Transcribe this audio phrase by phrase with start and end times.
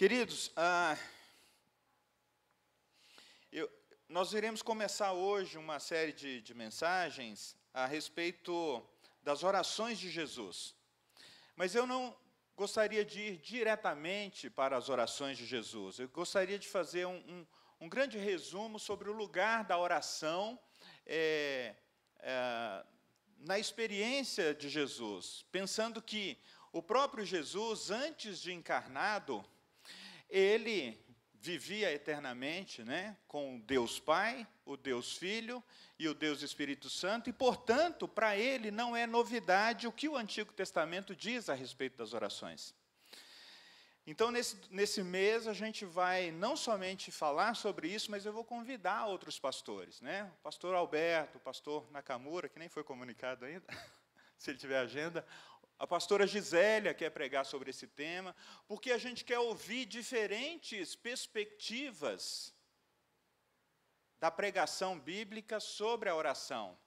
[0.00, 0.96] Queridos, ah,
[3.52, 3.70] eu,
[4.08, 8.82] nós iremos começar hoje uma série de, de mensagens a respeito
[9.22, 10.74] das orações de Jesus.
[11.54, 12.16] Mas eu não
[12.56, 15.98] gostaria de ir diretamente para as orações de Jesus.
[15.98, 17.46] Eu gostaria de fazer um, um,
[17.82, 20.58] um grande resumo sobre o lugar da oração
[21.04, 21.74] é,
[22.20, 22.86] é,
[23.36, 26.38] na experiência de Jesus, pensando que
[26.72, 29.44] o próprio Jesus, antes de encarnado,
[30.30, 30.98] ele
[31.40, 35.62] vivia eternamente né, com Deus Pai, o Deus Filho
[35.98, 40.16] e o Deus Espírito Santo, e, portanto, para ele não é novidade o que o
[40.16, 42.74] Antigo Testamento diz a respeito das orações.
[44.06, 48.44] Então, nesse, nesse mês, a gente vai não somente falar sobre isso, mas eu vou
[48.44, 50.00] convidar outros pastores.
[50.00, 50.24] Né?
[50.40, 53.64] O pastor Alberto, o pastor Nakamura, que nem foi comunicado ainda,
[54.36, 55.24] se ele tiver agenda,
[55.80, 58.36] a pastora Gisélia quer pregar sobre esse tema,
[58.68, 62.54] porque a gente quer ouvir diferentes perspectivas
[64.20, 66.78] da pregação bíblica sobre a oração.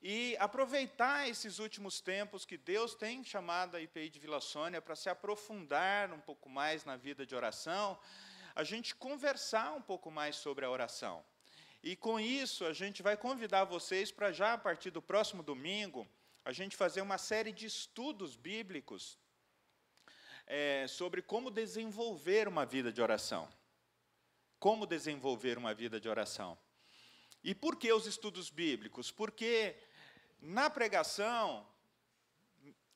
[0.00, 4.94] E aproveitar esses últimos tempos que Deus tem chamado a IPI de Vila Sônia para
[4.94, 7.98] se aprofundar um pouco mais na vida de oração,
[8.54, 11.24] a gente conversar um pouco mais sobre a oração.
[11.82, 16.06] E com isso, a gente vai convidar vocês para já a partir do próximo domingo,
[16.48, 19.18] a gente fazer uma série de estudos bíblicos
[20.46, 23.46] é, sobre como desenvolver uma vida de oração.
[24.58, 26.58] Como desenvolver uma vida de oração.
[27.44, 29.10] E por que os estudos bíblicos?
[29.10, 29.76] Porque
[30.40, 31.68] na pregação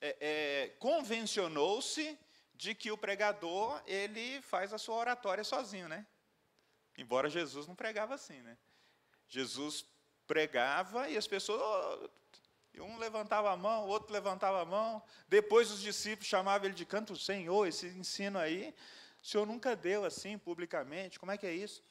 [0.01, 2.19] é, é, convencionou-se
[2.55, 6.07] de que o pregador ele faz a sua oratória sozinho, né?
[6.97, 8.57] Embora Jesus não pregava assim, né?
[9.29, 9.85] Jesus
[10.27, 12.22] pregava e as pessoas, oh,
[12.75, 15.03] e um levantava a mão, o outro levantava a mão.
[15.29, 18.75] Depois os discípulos chamavam ele de canto, Senhor, esse ensino aí,
[19.23, 21.83] o Senhor nunca deu assim publicamente, como é que é isso?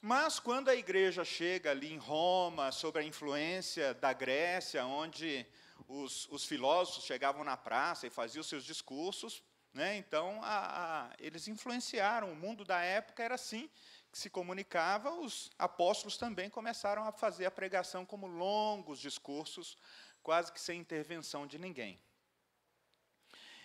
[0.00, 5.46] Mas quando a igreja chega ali em Roma, sob a influência da Grécia, onde
[5.88, 9.42] os, os filósofos chegavam na praça e faziam seus discursos,
[9.72, 13.68] né, então a, a, eles influenciaram, o mundo da época era assim,
[14.16, 19.76] se comunicava, os apóstolos também começaram a fazer a pregação como longos discursos,
[20.22, 22.00] quase que sem intervenção de ninguém.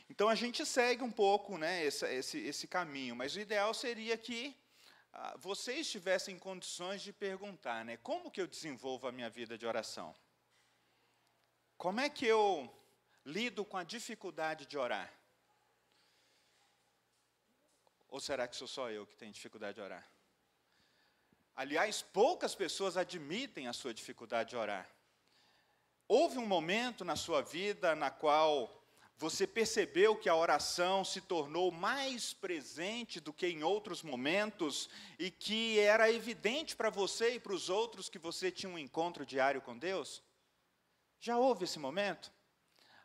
[0.10, 4.18] Então a gente segue um pouco né, esse, esse, esse caminho, mas o ideal seria
[4.18, 4.54] que
[5.14, 9.66] ah, vocês tivessem condições de perguntar, né, como que eu desenvolvo a minha vida de
[9.66, 10.14] oração?
[11.78, 12.70] Como é que eu
[13.26, 15.10] lido com a dificuldade de orar?
[18.10, 20.11] Ou será que sou só eu que tenho dificuldade de orar?
[21.62, 24.90] Aliás, poucas pessoas admitem a sua dificuldade de orar.
[26.08, 28.84] Houve um momento na sua vida na qual
[29.16, 34.90] você percebeu que a oração se tornou mais presente do que em outros momentos
[35.20, 39.24] e que era evidente para você e para os outros que você tinha um encontro
[39.24, 40.24] diário com Deus?
[41.20, 42.32] Já houve esse momento?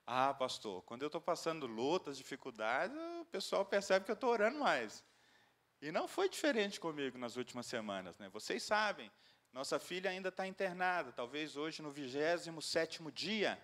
[0.06, 4.58] Ah, pastor, quando eu estou passando lutas, dificuldades, o pessoal percebe que eu estou orando
[4.58, 5.04] mais.
[5.80, 8.18] E não foi diferente comigo nas últimas semanas.
[8.18, 8.28] Né?
[8.30, 9.10] Vocês sabem,
[9.52, 13.58] nossa filha ainda está internada, talvez hoje no 27 dia.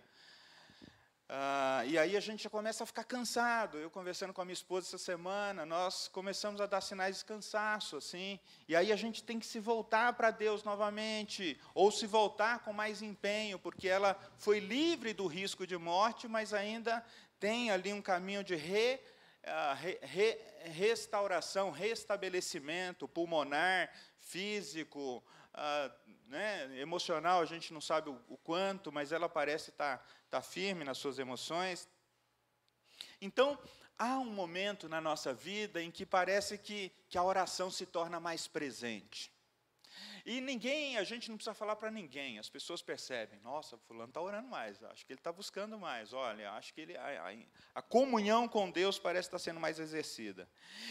[1.34, 3.78] Ah, e aí a gente já começa a ficar cansado.
[3.78, 7.96] Eu conversando com a minha esposa essa semana, nós começamos a dar sinais de cansaço,
[7.96, 8.38] assim.
[8.68, 12.74] E aí a gente tem que se voltar para Deus novamente, ou se voltar com
[12.74, 17.02] mais empenho, porque ela foi livre do risco de morte, mas ainda
[17.40, 19.00] tem ali um caminho de re,
[19.74, 20.38] re, re
[20.70, 25.22] restauração, restabelecimento pulmonar, físico,
[26.26, 30.42] né, emocional, a gente não sabe o, o quanto, mas ela parece estar tá, tá
[30.42, 31.88] firme nas suas emoções.
[33.20, 33.58] Então,
[33.98, 38.20] há um momento na nossa vida em que parece que, que a oração se torna
[38.20, 39.31] mais presente.
[40.24, 44.20] E ninguém, a gente não precisa falar para ninguém, as pessoas percebem, nossa, fulano está
[44.20, 47.34] orando mais, acho que ele está buscando mais, olha, acho que ele, a, a,
[47.74, 50.48] a comunhão com Deus parece estar sendo mais exercida.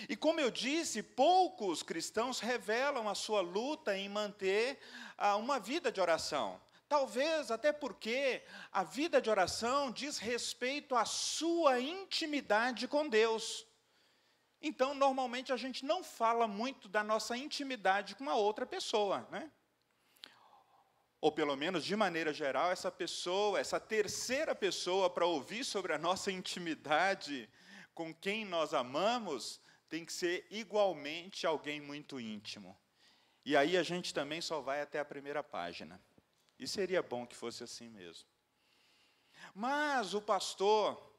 [0.09, 4.79] E como eu disse, poucos cristãos revelam a sua luta em manter
[5.17, 6.61] ah, uma vida de oração.
[6.89, 13.65] Talvez até porque a vida de oração diz respeito à sua intimidade com Deus.
[14.61, 19.51] Então, normalmente, a gente não fala muito da nossa intimidade com a outra pessoa, né?
[21.19, 25.97] Ou pelo menos, de maneira geral, essa pessoa, essa terceira pessoa para ouvir sobre a
[25.97, 27.49] nossa intimidade
[27.93, 29.59] com quem nós amamos,
[29.89, 32.77] tem que ser igualmente alguém muito íntimo.
[33.43, 36.01] E aí a gente também só vai até a primeira página.
[36.57, 38.27] E seria bom que fosse assim mesmo.
[39.53, 41.10] Mas o pastor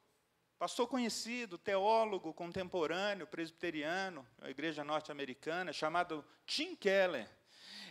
[0.63, 7.29] pastor conhecido, teólogo contemporâneo, presbiteriano, a igreja norte-americana, chamado Tim Keller.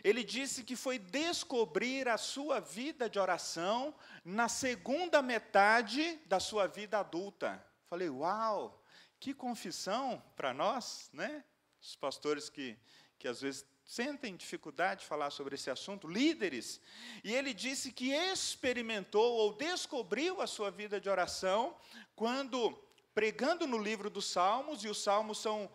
[0.03, 6.67] Ele disse que foi descobrir a sua vida de oração na segunda metade da sua
[6.67, 7.63] vida adulta.
[7.91, 8.83] Falei, uau,
[9.21, 11.45] que confissão para nós, né?
[11.79, 12.79] Os pastores que,
[13.19, 16.81] que às vezes sentem dificuldade de falar sobre esse assunto, líderes.
[17.23, 21.77] E ele disse que experimentou ou descobriu a sua vida de oração
[22.15, 22.79] quando
[23.15, 25.71] pregando no livro dos Salmos, e os Salmos são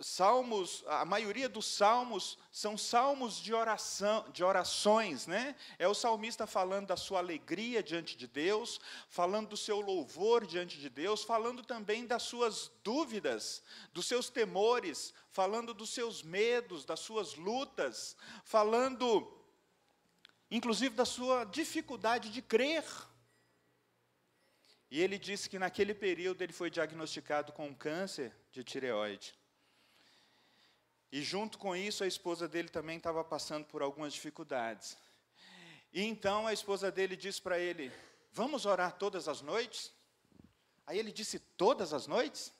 [0.00, 5.56] salmos, a maioria dos salmos são salmos de oração, de orações, né?
[5.78, 10.78] É o salmista falando da sua alegria diante de Deus, falando do seu louvor diante
[10.78, 17.00] de Deus, falando também das suas dúvidas, dos seus temores, falando dos seus medos, das
[17.00, 19.32] suas lutas, falando
[20.50, 22.84] inclusive da sua dificuldade de crer.
[24.88, 29.34] E ele disse que naquele período ele foi diagnosticado com um câncer de tireoide.
[31.16, 34.98] E junto com isso, a esposa dele também estava passando por algumas dificuldades.
[35.90, 37.90] E então a esposa dele disse para ele:
[38.34, 39.90] Vamos orar todas as noites?
[40.86, 42.52] Aí ele disse: Todas as noites?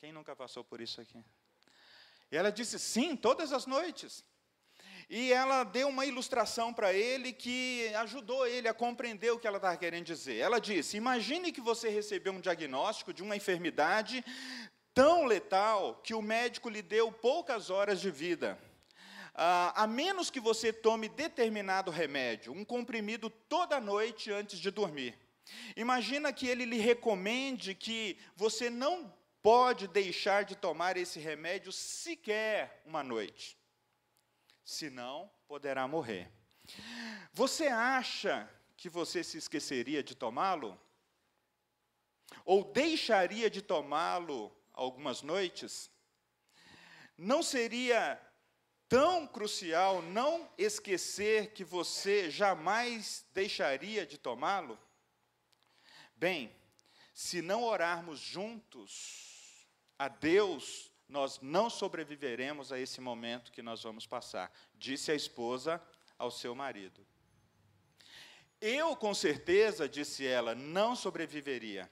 [0.00, 1.24] Quem nunca passou por isso aqui?
[2.28, 4.24] E ela disse: Sim, todas as noites.
[5.08, 9.58] E ela deu uma ilustração para ele que ajudou ele a compreender o que ela
[9.58, 10.38] estava querendo dizer.
[10.38, 14.24] Ela disse: Imagine que você recebeu um diagnóstico de uma enfermidade
[14.94, 18.58] tão letal que o médico lhe deu poucas horas de vida.
[19.34, 25.18] Ah, a menos que você tome determinado remédio, um comprimido toda noite antes de dormir.
[25.76, 29.12] Imagina que ele lhe recomende que você não
[29.42, 33.58] pode deixar de tomar esse remédio sequer uma noite.
[34.64, 36.30] Senão, poderá morrer.
[37.32, 40.78] Você acha que você se esqueceria de tomá-lo?
[42.44, 45.90] Ou deixaria de tomá-lo algumas noites,
[47.16, 48.20] não seria
[48.88, 54.78] tão crucial não esquecer que você jamais deixaria de tomá-lo?
[56.14, 56.54] Bem,
[57.14, 59.66] se não orarmos juntos
[59.98, 65.82] a Deus, nós não sobreviveremos a esse momento que nós vamos passar, disse a esposa
[66.18, 67.06] ao seu marido.
[68.60, 71.90] Eu, com certeza, disse ela, não sobreviveria.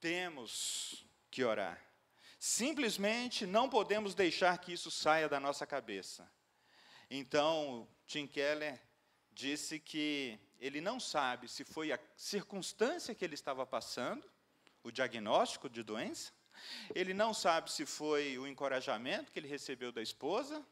[0.00, 1.03] Temos
[1.34, 1.82] que orar.
[2.38, 6.30] Simplesmente não podemos deixar que isso saia da nossa cabeça.
[7.10, 8.80] Então, Tim Keller
[9.32, 14.24] disse que ele não sabe se foi a circunstância que ele estava passando,
[14.84, 16.32] o diagnóstico de doença,
[16.94, 20.64] ele não sabe se foi o encorajamento que ele recebeu da esposa,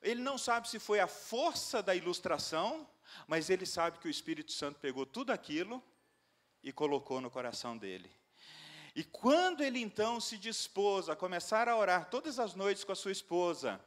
[0.00, 2.88] ele não sabe se foi a força da ilustração,
[3.26, 5.84] mas ele sabe que o Espírito Santo pegou tudo aquilo
[6.62, 8.17] e colocou no coração dele.
[8.98, 12.96] E quando ele então se dispôs a começar a orar todas as noites com a
[12.96, 13.80] sua esposa,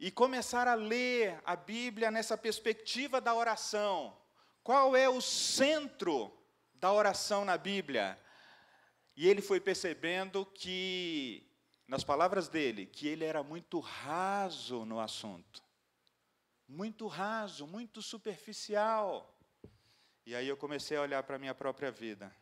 [0.00, 4.16] e começar a ler a Bíblia nessa perspectiva da oração,
[4.64, 6.32] qual é o centro
[6.72, 8.18] da oração na Bíblia?
[9.14, 11.46] E ele foi percebendo que,
[11.86, 15.62] nas palavras dele, que ele era muito raso no assunto.
[16.66, 19.38] Muito raso, muito superficial.
[20.24, 22.34] E aí eu comecei a olhar para a minha própria vida.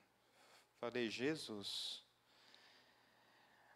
[0.80, 2.02] Falei, Jesus.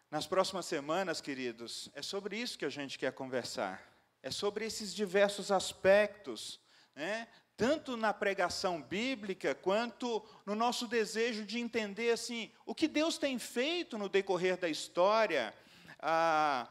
[0.09, 3.79] Nas próximas semanas, queridos, é sobre isso que a gente quer conversar.
[4.23, 6.59] É sobre esses diversos aspectos,
[6.95, 7.27] né?
[7.55, 13.37] tanto na pregação bíblica, quanto no nosso desejo de entender assim, o que Deus tem
[13.37, 15.53] feito no decorrer da história,
[15.99, 16.67] a,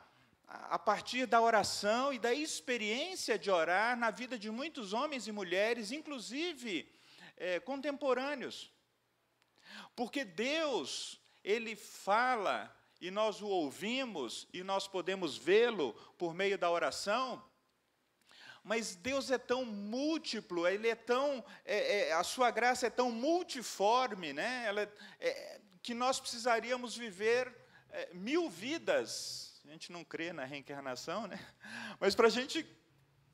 [0.49, 5.33] a partir da oração e da experiência de orar na vida de muitos homens e
[5.33, 6.93] mulheres, inclusive
[7.37, 8.74] é, contemporâneos.
[9.95, 16.71] Porque Deus, Ele fala e nós o ouvimos e nós podemos vê-lo por meio da
[16.71, 17.45] oração,
[18.63, 23.11] mas Deus é tão múltiplo, Ele é tão, é, é, a sua graça é tão
[23.11, 24.65] multiforme, né?
[24.67, 24.91] Ela,
[25.21, 27.55] é, que nós precisaríamos viver
[27.91, 29.61] é, mil vidas.
[29.67, 31.39] A gente não crê na reencarnação, né?
[32.01, 32.67] Mas para a gente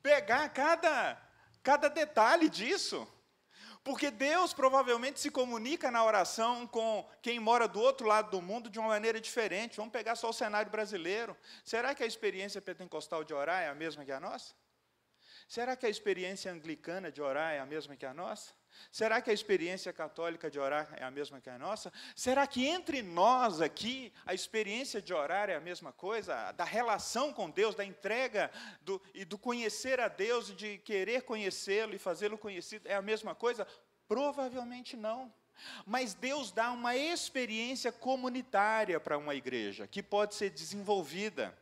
[0.02, 1.16] pegar cada,
[1.62, 3.06] cada detalhe disso.
[3.82, 8.68] Porque Deus provavelmente se comunica na oração com quem mora do outro lado do mundo
[8.68, 9.78] de uma maneira diferente.
[9.78, 11.36] Vamos pegar só o cenário brasileiro.
[11.64, 14.54] Será que a experiência pentecostal de orar é a mesma que a nossa?
[15.48, 18.52] Será que a experiência anglicana de orar é a mesma que a nossa?
[18.90, 21.92] Será que a experiência católica de orar é a mesma que a nossa?
[22.14, 26.52] Será que entre nós aqui a experiência de orar é a mesma coisa?
[26.52, 28.50] Da relação com Deus, da entrega
[28.82, 33.02] do, e do conhecer a Deus e de querer conhecê-lo e fazê-lo conhecido é a
[33.02, 33.66] mesma coisa?
[34.08, 35.32] Provavelmente não.
[35.86, 41.56] Mas Deus dá uma experiência comunitária para uma igreja, que pode ser desenvolvida.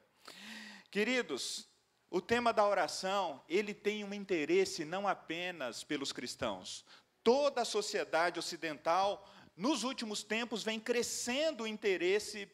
[0.90, 1.68] Queridos,
[2.10, 6.84] o tema da oração, ele tem um interesse não apenas pelos cristãos.
[7.22, 12.50] Toda a sociedade ocidental, nos últimos tempos, vem crescendo o interesse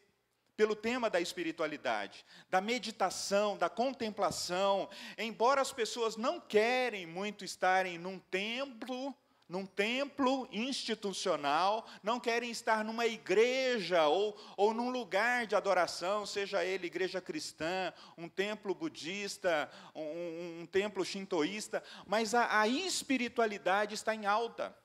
[0.56, 4.88] pelo tema da espiritualidade, da meditação, da contemplação.
[5.18, 9.14] Embora as pessoas não querem muito estarem num templo,
[9.54, 16.64] num templo institucional, não querem estar numa igreja ou, ou num lugar de adoração, seja
[16.64, 24.12] ele igreja cristã, um templo budista, um, um templo shintoísta, mas a, a espiritualidade está
[24.12, 24.76] em alta.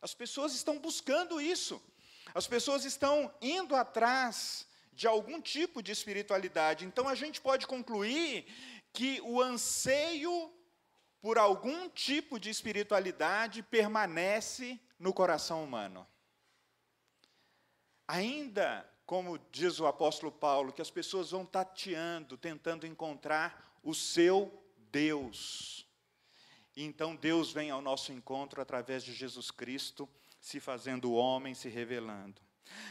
[0.00, 1.78] As pessoas estão buscando isso,
[2.34, 6.86] as pessoas estão indo atrás de algum tipo de espiritualidade.
[6.86, 8.46] Então a gente pode concluir
[8.94, 10.55] que o anseio
[11.26, 16.06] por algum tipo de espiritualidade permanece no coração humano.
[18.06, 24.64] Ainda, como diz o apóstolo Paulo, que as pessoas vão tateando, tentando encontrar o seu
[24.92, 25.84] Deus.
[26.76, 30.08] E então Deus vem ao nosso encontro através de Jesus Cristo,
[30.40, 32.40] se fazendo homem, se revelando.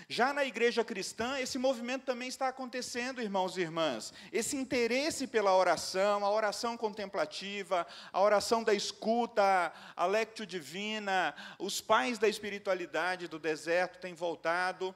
[0.08, 4.14] Já na igreja cristã, esse movimento também está acontecendo, irmãos e irmãs.
[4.32, 11.82] Esse interesse pela oração, a oração contemplativa, a oração da escuta, a lectio divina, os
[11.82, 14.96] pais da espiritualidade do deserto têm voltado.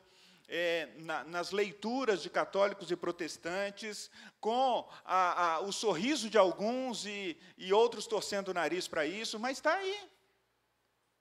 [0.52, 4.10] É, na, nas leituras de católicos e protestantes,
[4.42, 9.38] com a, a, o sorriso de alguns e, e outros torcendo o nariz para isso,
[9.38, 10.10] mas está aí,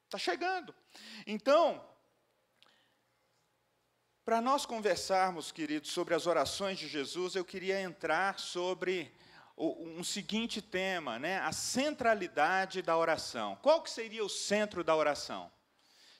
[0.06, 0.74] está chegando.
[1.26, 1.84] Então,
[4.28, 9.10] para nós conversarmos, queridos, sobre as orações de Jesus, eu queria entrar sobre
[9.56, 11.38] um seguinte tema, né?
[11.38, 13.56] A centralidade da oração.
[13.62, 15.50] Qual que seria o centro da oração?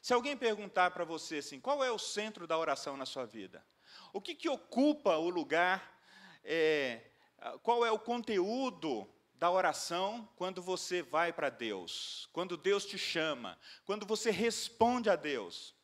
[0.00, 3.62] Se alguém perguntar para você assim, qual é o centro da oração na sua vida?
[4.10, 6.00] O que, que ocupa o lugar?
[6.42, 7.10] É,
[7.62, 12.26] qual é o conteúdo da oração quando você vai para Deus?
[12.32, 13.58] Quando Deus te chama?
[13.84, 15.76] Quando você responde a Deus?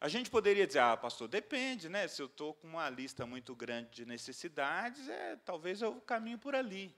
[0.00, 2.08] A gente poderia dizer, ah, pastor, depende, né?
[2.08, 6.54] Se eu estou com uma lista muito grande de necessidades, é, talvez eu caminho por
[6.54, 6.96] ali.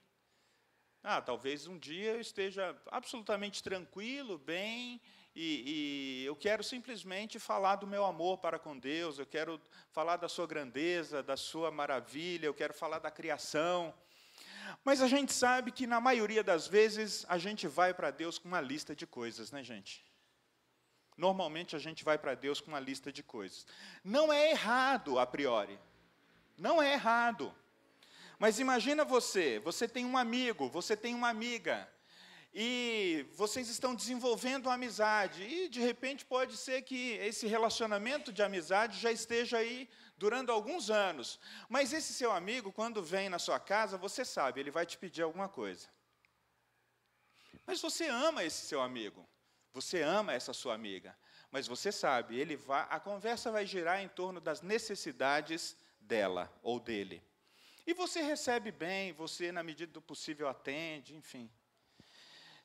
[1.03, 5.01] Ah, talvez um dia eu esteja absolutamente tranquilo, bem,
[5.35, 9.59] e, e, eu quero simplesmente falar do meu amor para com Deus, eu quero
[9.91, 13.93] falar da sua grandeza, da sua maravilha, eu quero falar da criação.
[14.85, 18.47] Mas a gente sabe que, na maioria das vezes, a gente vai para Deus com
[18.47, 20.05] uma lista de coisas, né, gente?
[21.17, 23.65] Normalmente a gente vai para Deus com uma lista de coisas.
[24.03, 25.79] Não é errado a priori.
[26.57, 27.53] Não é errado.
[28.39, 31.87] Mas imagina você, você tem um amigo, você tem uma amiga,
[32.53, 38.43] e vocês estão desenvolvendo uma amizade, e de repente pode ser que esse relacionamento de
[38.43, 41.39] amizade já esteja aí durando alguns anos.
[41.67, 45.23] Mas esse seu amigo, quando vem na sua casa, você sabe, ele vai te pedir
[45.23, 45.87] alguma coisa.
[47.65, 49.27] Mas você ama esse seu amigo.
[49.73, 51.17] Você ama essa sua amiga,
[51.49, 56.79] mas você sabe, ele vai, a conversa vai girar em torno das necessidades dela ou
[56.79, 57.23] dele.
[57.85, 61.49] E você recebe bem, você, na medida do possível, atende, enfim.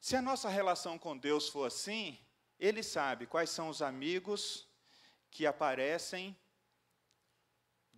[0.00, 2.18] Se a nossa relação com Deus for assim,
[2.58, 4.68] Ele sabe quais são os amigos
[5.30, 6.36] que aparecem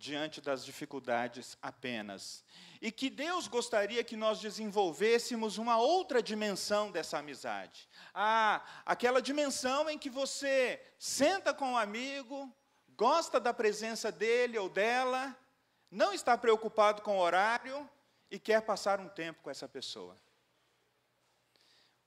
[0.01, 2.43] diante das dificuldades apenas.
[2.81, 7.87] E que Deus gostaria que nós desenvolvêssemos uma outra dimensão dessa amizade.
[8.11, 12.51] Ah, aquela dimensão em que você senta com um amigo,
[12.97, 15.37] gosta da presença dele ou dela,
[15.91, 17.87] não está preocupado com o horário
[18.31, 20.15] e quer passar um tempo com essa pessoa.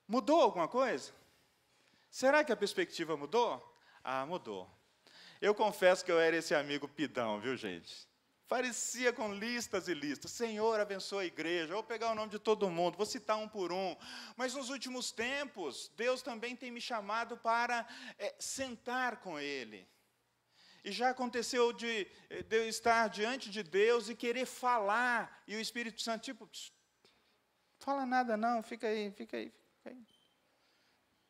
[0.08, 1.12] Mudou alguma coisa?
[2.10, 3.62] Será que a perspectiva mudou?
[4.02, 4.68] Ah, mudou.
[5.44, 8.08] Eu confesso que eu era esse amigo pidão, viu, gente?
[8.48, 10.30] Parecia com listas e listas.
[10.30, 11.74] Senhor, abençoa a igreja.
[11.74, 13.94] Vou pegar o nome de todo mundo, vou citar um por um.
[14.38, 17.86] Mas nos últimos tempos, Deus também tem me chamado para
[18.18, 19.86] é, sentar com Ele.
[20.82, 22.06] E já aconteceu de,
[22.48, 26.48] de eu estar diante de Deus e querer falar, e o Espírito Santo, tipo,
[27.80, 30.06] fala nada não, fica aí, fica aí, fica aí.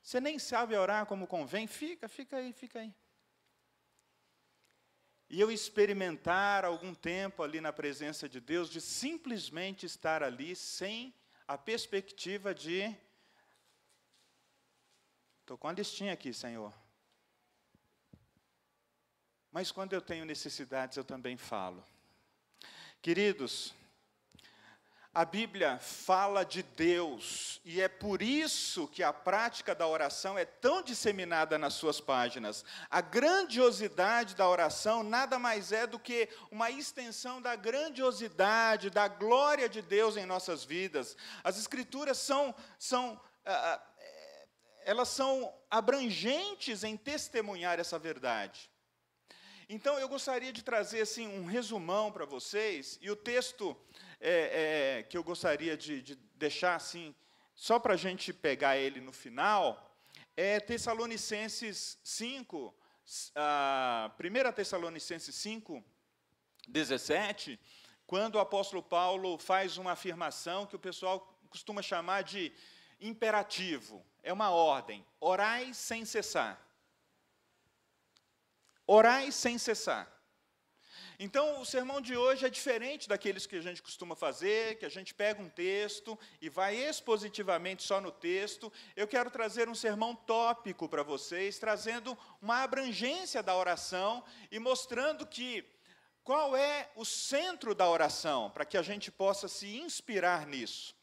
[0.00, 2.94] Você nem sabe orar como convém, fica, fica aí, fica aí
[5.28, 11.14] e eu experimentar algum tempo ali na presença de Deus, de simplesmente estar ali sem
[11.46, 12.94] a perspectiva de.
[15.40, 16.72] Estou com a listinha aqui, Senhor.
[19.50, 21.84] Mas quando eu tenho necessidades, eu também falo.
[23.00, 23.74] Queridos,
[25.14, 30.44] A Bíblia fala de Deus, e é por isso que a prática da oração é
[30.44, 32.64] tão disseminada nas suas páginas.
[32.90, 39.68] A grandiosidade da oração nada mais é do que uma extensão da grandiosidade, da glória
[39.68, 41.16] de Deus em nossas vidas.
[41.44, 43.94] As Escrituras são, são ah, ah
[44.84, 48.68] elas são abrangentes em testemunhar essa verdade.
[49.68, 53.76] Então, eu gostaria de trazer assim um resumão para vocês, e o texto
[54.26, 57.14] é, é, que eu gostaria de, de deixar assim,
[57.54, 59.94] só para a gente pegar ele no final,
[60.34, 62.74] é Tessalonicenses 5,
[63.36, 65.84] a 1 Tessalonicenses 5,
[66.66, 67.60] 17,
[68.06, 72.50] quando o apóstolo Paulo faz uma afirmação que o pessoal costuma chamar de
[72.98, 76.58] imperativo, é uma ordem: orai sem cessar.
[78.86, 80.10] Orai sem cessar.
[81.18, 84.88] Então, o sermão de hoje é diferente daqueles que a gente costuma fazer, que a
[84.88, 88.72] gente pega um texto e vai expositivamente só no texto.
[88.96, 95.26] Eu quero trazer um sermão tópico para vocês, trazendo uma abrangência da oração e mostrando
[95.26, 95.64] que
[96.24, 100.96] qual é o centro da oração, para que a gente possa se inspirar nisso.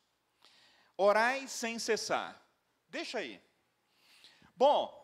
[0.97, 2.41] Orai sem cessar.
[2.89, 3.41] Deixa aí.
[4.55, 5.01] Bom,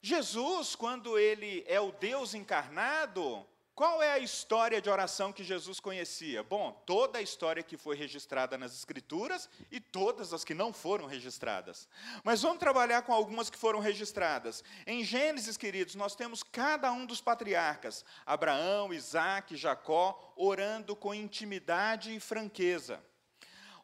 [0.00, 5.80] Jesus, quando ele é o Deus encarnado, qual é a história de oração que Jesus
[5.80, 6.44] conhecia?
[6.44, 11.06] Bom, toda a história que foi registrada nas Escrituras e todas as que não foram
[11.06, 11.88] registradas.
[12.22, 14.62] Mas vamos trabalhar com algumas que foram registradas.
[14.86, 22.14] Em Gênesis, queridos, nós temos cada um dos patriarcas, Abraão, Isaac, Jacó, orando com intimidade
[22.14, 23.02] e franqueza.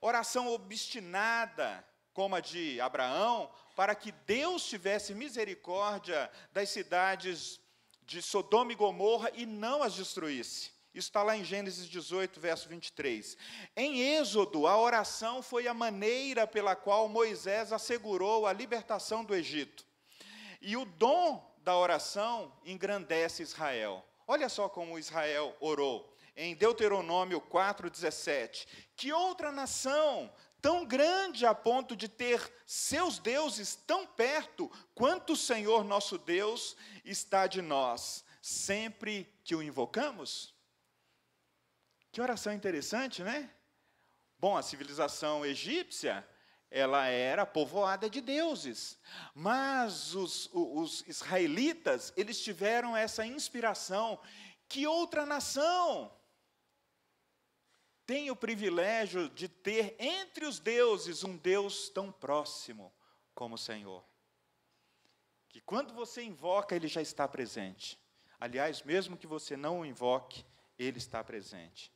[0.01, 7.61] Oração obstinada, como a de Abraão, para que Deus tivesse misericórdia das cidades
[8.11, 10.73] de Sodoma e Gomorra e não as destruísse.
[10.93, 13.37] Isso está lá em Gênesis 18, verso 23.
[13.77, 19.87] Em Êxodo, a oração foi a maneira pela qual Moisés assegurou a libertação do Egito.
[20.61, 24.05] E o dom da oração engrandece Israel.
[24.27, 26.13] Olha só como Israel orou.
[26.37, 34.07] Em Deuteronômio 4,17: Que outra nação tão grande a ponto de ter seus deuses tão
[34.07, 40.55] perto quanto o Senhor nosso Deus está de nós, sempre que o invocamos?
[42.13, 43.51] Que oração interessante, né?
[44.39, 46.27] Bom, a civilização egípcia,
[46.71, 48.99] ela era povoada de deuses,
[49.35, 54.19] mas os, os israelitas, eles tiveram essa inspiração.
[54.69, 56.13] Que outra nação
[58.11, 62.93] tem o privilégio de ter entre os deuses um Deus tão próximo
[63.33, 64.05] como o Senhor.
[65.49, 67.97] Que quando você invoca, ele já está presente.
[68.41, 70.45] Aliás, mesmo que você não o invoque,
[70.77, 71.93] ele está presente.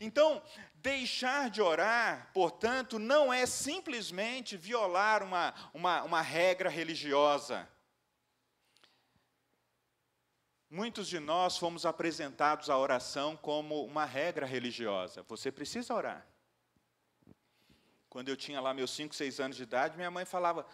[0.00, 0.40] Então,
[0.76, 7.68] deixar de orar, portanto, não é simplesmente violar uma, uma, uma regra religiosa.
[10.76, 15.22] Muitos de nós fomos apresentados à oração como uma regra religiosa.
[15.22, 16.26] Você precisa orar.
[18.10, 20.66] Quando eu tinha lá meus 5, 6 anos de idade, minha mãe falava: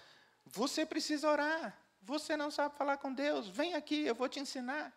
[0.45, 1.79] Você precisa orar.
[2.01, 3.49] Você não sabe falar com Deus.
[3.49, 4.93] Vem aqui, eu vou te ensinar.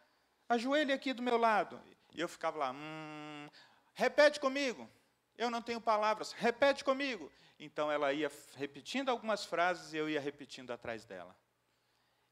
[0.50, 1.80] Ajoelhe aqui do meu lado.
[2.12, 3.48] E eu ficava lá: hum,
[3.94, 4.90] Repete comigo.
[5.38, 6.32] Eu não tenho palavras.
[6.32, 7.32] Repete comigo.
[7.60, 11.38] Então ela ia repetindo algumas frases e eu ia repetindo atrás dela.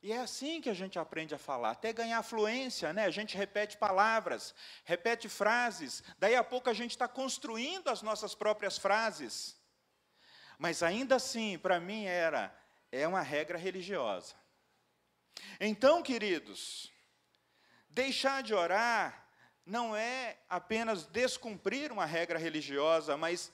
[0.03, 3.05] E é assim que a gente aprende a falar, até ganhar fluência, né?
[3.05, 8.35] A gente repete palavras, repete frases, daí a pouco a gente está construindo as nossas
[8.35, 9.55] próprias frases.
[10.57, 12.53] Mas ainda assim, para mim era,
[12.91, 14.35] é uma regra religiosa.
[15.57, 16.91] Então, queridos,
[17.89, 19.25] deixar de orar
[19.65, 23.53] não é apenas descumprir uma regra religiosa, mas,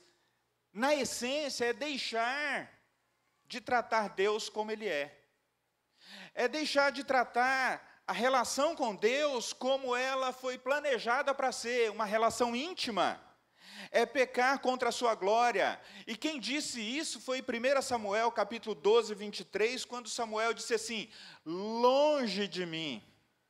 [0.73, 2.73] na essência, é deixar
[3.45, 5.18] de tratar Deus como Ele é
[6.33, 12.05] é deixar de tratar a relação com Deus como ela foi planejada para ser, uma
[12.05, 13.21] relação íntima.
[13.91, 15.79] É pecar contra a sua glória.
[16.07, 21.09] E quem disse isso foi 1 Samuel, capítulo 12, 23, quando Samuel disse assim:
[21.45, 23.01] Longe de mim,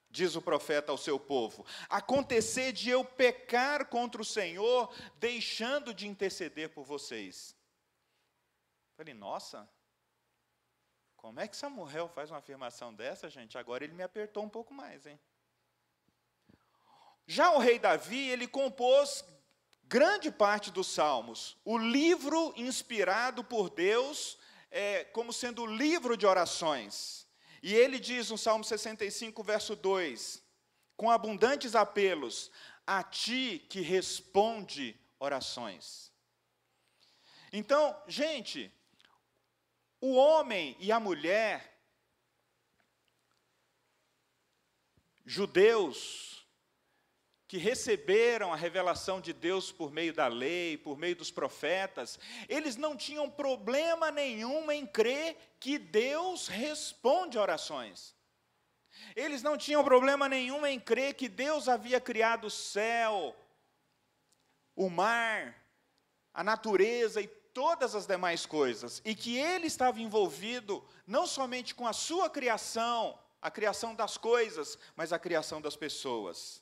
[0.10, 6.08] diz o profeta ao seu povo, acontecer de eu pecar contra o Senhor, deixando de
[6.08, 7.56] interceder por vocês.
[8.98, 9.70] falei, nossa,
[11.22, 13.58] como é que Samuel faz uma afirmação dessa, gente?
[13.58, 15.20] Agora ele me apertou um pouco mais, hein?
[17.28, 19.24] Já o rei Davi, ele compôs
[19.84, 21.58] grande parte dos salmos.
[21.66, 24.38] O livro inspirado por Deus,
[24.72, 27.28] é, como sendo o livro de orações.
[27.62, 30.42] E ele diz no Salmo 65, verso 2:
[30.96, 32.50] Com abundantes apelos,
[32.88, 36.14] a ti que responde orações.
[37.52, 38.72] Então, gente,
[40.02, 41.78] o homem e a mulher,
[45.26, 46.30] judeus,
[47.48, 52.76] que receberam a revelação de Deus por meio da lei, por meio dos profetas, eles
[52.76, 58.16] não tinham problema nenhum em crer que Deus responde orações.
[59.16, 63.36] Eles não tinham problema nenhum em crer que Deus havia criado o céu,
[64.76, 65.56] o mar,
[66.32, 71.88] a natureza e todas as demais coisas, e que ele estava envolvido não somente com
[71.88, 76.62] a sua criação, a criação das coisas, mas a criação das pessoas.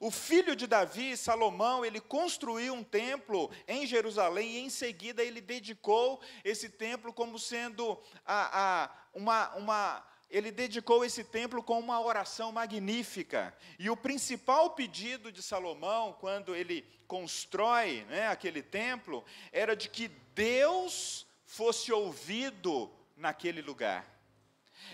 [0.00, 5.40] O filho de Davi, Salomão, ele construiu um templo em Jerusalém e em seguida ele
[5.40, 12.00] dedicou esse templo como sendo a, a, uma, uma, ele dedicou esse templo com uma
[12.00, 13.56] oração magnífica.
[13.78, 20.08] E o principal pedido de Salomão, quando ele constrói né, aquele templo, era de que
[20.34, 24.06] Deus fosse ouvido naquele lugar.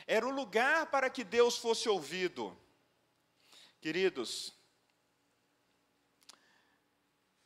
[0.06, 2.56] Era o lugar para que Deus fosse ouvido.
[3.80, 4.54] Queridos,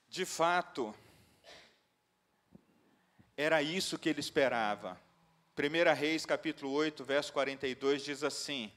[0.08, 0.94] de fato,
[3.36, 5.00] era isso que ele esperava.
[5.58, 8.70] 1 Reis capítulo 8, verso 42 diz assim: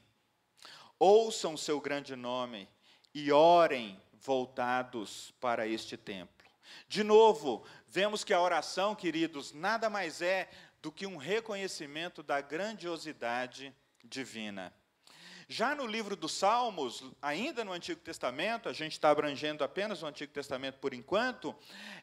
[0.98, 2.68] Ouçam seu grande nome
[3.14, 6.44] e orem voltados para este templo.
[6.88, 10.50] De novo, vemos que a oração, queridos, nada mais é
[10.82, 14.74] do que um reconhecimento da grandiosidade divina.
[15.52, 20.06] Já no livro dos Salmos, ainda no Antigo Testamento, a gente está abrangendo apenas o
[20.06, 21.54] Antigo Testamento por enquanto,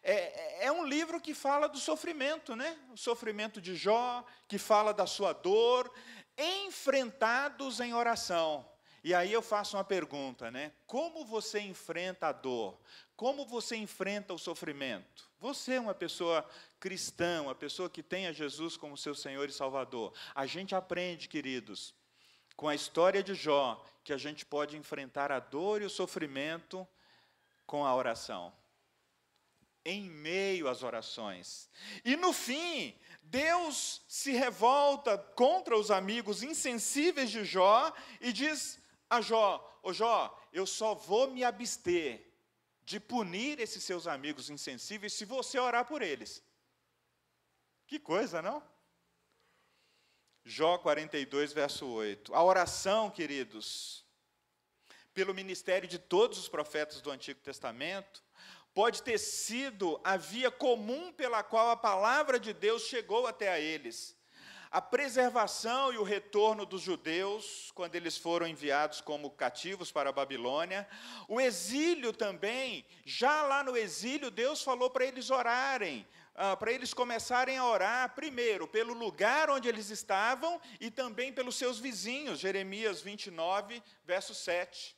[0.04, 2.78] é, é um livro que fala do sofrimento, né?
[2.94, 5.92] O sofrimento de Jó, que fala da sua dor,
[6.38, 8.64] enfrentados em oração.
[9.04, 10.72] E aí eu faço uma pergunta, né?
[10.86, 12.80] Como você enfrenta a dor?
[13.16, 15.28] Como você enfrenta o sofrimento?
[15.40, 16.48] Você é uma pessoa
[16.80, 20.14] cristã, uma pessoa que tem a Jesus como seu Senhor e Salvador.
[20.36, 21.96] A gente aprende, queridos,
[22.60, 26.86] com a história de Jó, que a gente pode enfrentar a dor e o sofrimento
[27.66, 28.54] com a oração.
[29.86, 31.70] Em meio às orações.
[32.04, 38.78] E no fim, Deus se revolta contra os amigos insensíveis de Jó e diz
[39.10, 42.30] a Jó: Ô Jó, eu só vou me abster
[42.84, 46.44] de punir esses seus amigos insensíveis se você orar por eles.
[47.88, 48.62] Que coisa, não?
[50.46, 52.34] Jó 42, verso 8.
[52.34, 54.06] A oração, queridos,
[55.14, 58.24] pelo ministério de todos os profetas do Antigo Testamento,
[58.74, 63.60] pode ter sido a via comum pela qual a palavra de Deus chegou até a
[63.60, 64.18] eles.
[64.72, 70.14] A preservação e o retorno dos judeus, quando eles foram enviados como cativos para a
[70.14, 70.88] Babilônia.
[71.28, 76.08] O exílio também, já lá no exílio, Deus falou para eles orarem
[76.42, 81.58] ah, para eles começarem a orar, primeiro, pelo lugar onde eles estavam e também pelos
[81.58, 84.98] seus vizinhos, Jeremias 29, verso 7.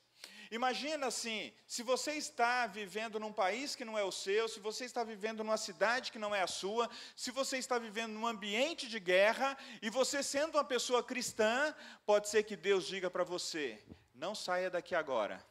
[0.51, 4.85] Imagina assim, se você está vivendo num país que não é o seu, se você
[4.85, 8.87] está vivendo numa cidade que não é a sua, se você está vivendo num ambiente
[8.87, 11.73] de guerra, e você sendo uma pessoa cristã,
[12.05, 15.43] pode ser que Deus diga para você: não saia daqui agora,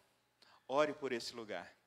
[0.68, 1.79] ore por esse lugar.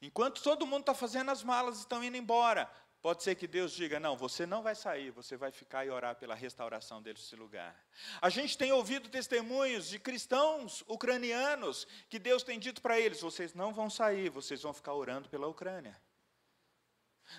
[0.00, 3.72] Enquanto todo mundo está fazendo as malas e estão indo embora, pode ser que Deus
[3.72, 7.74] diga: não, você não vai sair, você vai ficar e orar pela restauração desse lugar.
[8.20, 13.54] A gente tem ouvido testemunhos de cristãos ucranianos que Deus tem dito para eles: vocês
[13.54, 16.00] não vão sair, vocês vão ficar orando pela Ucrânia.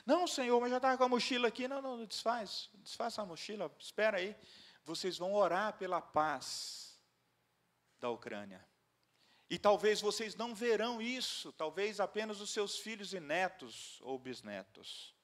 [0.05, 1.67] Não, Senhor, mas já estava com a mochila aqui.
[1.67, 4.35] Não, não, desfaz, desfaz a mochila, espera aí.
[4.83, 6.99] Vocês vão orar pela paz
[7.99, 8.65] da Ucrânia.
[9.49, 15.15] E talvez vocês não verão isso, talvez apenas os seus filhos e netos ou bisnetos.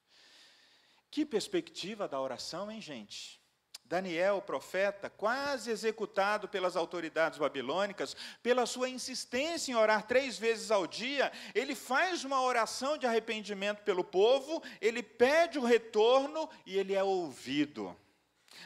[1.10, 3.40] Que perspectiva da oração, hein, gente?
[3.84, 10.86] Daniel, profeta, quase executado pelas autoridades babilônicas, pela sua insistência em orar três vezes ao
[10.86, 16.94] dia, ele faz uma oração de arrependimento pelo povo, ele pede o retorno e ele
[16.94, 17.94] é ouvido.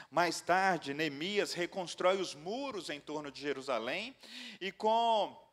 [0.09, 4.17] Mais tarde, Neemias reconstrói os muros em torno de Jerusalém
[4.61, 5.48] e com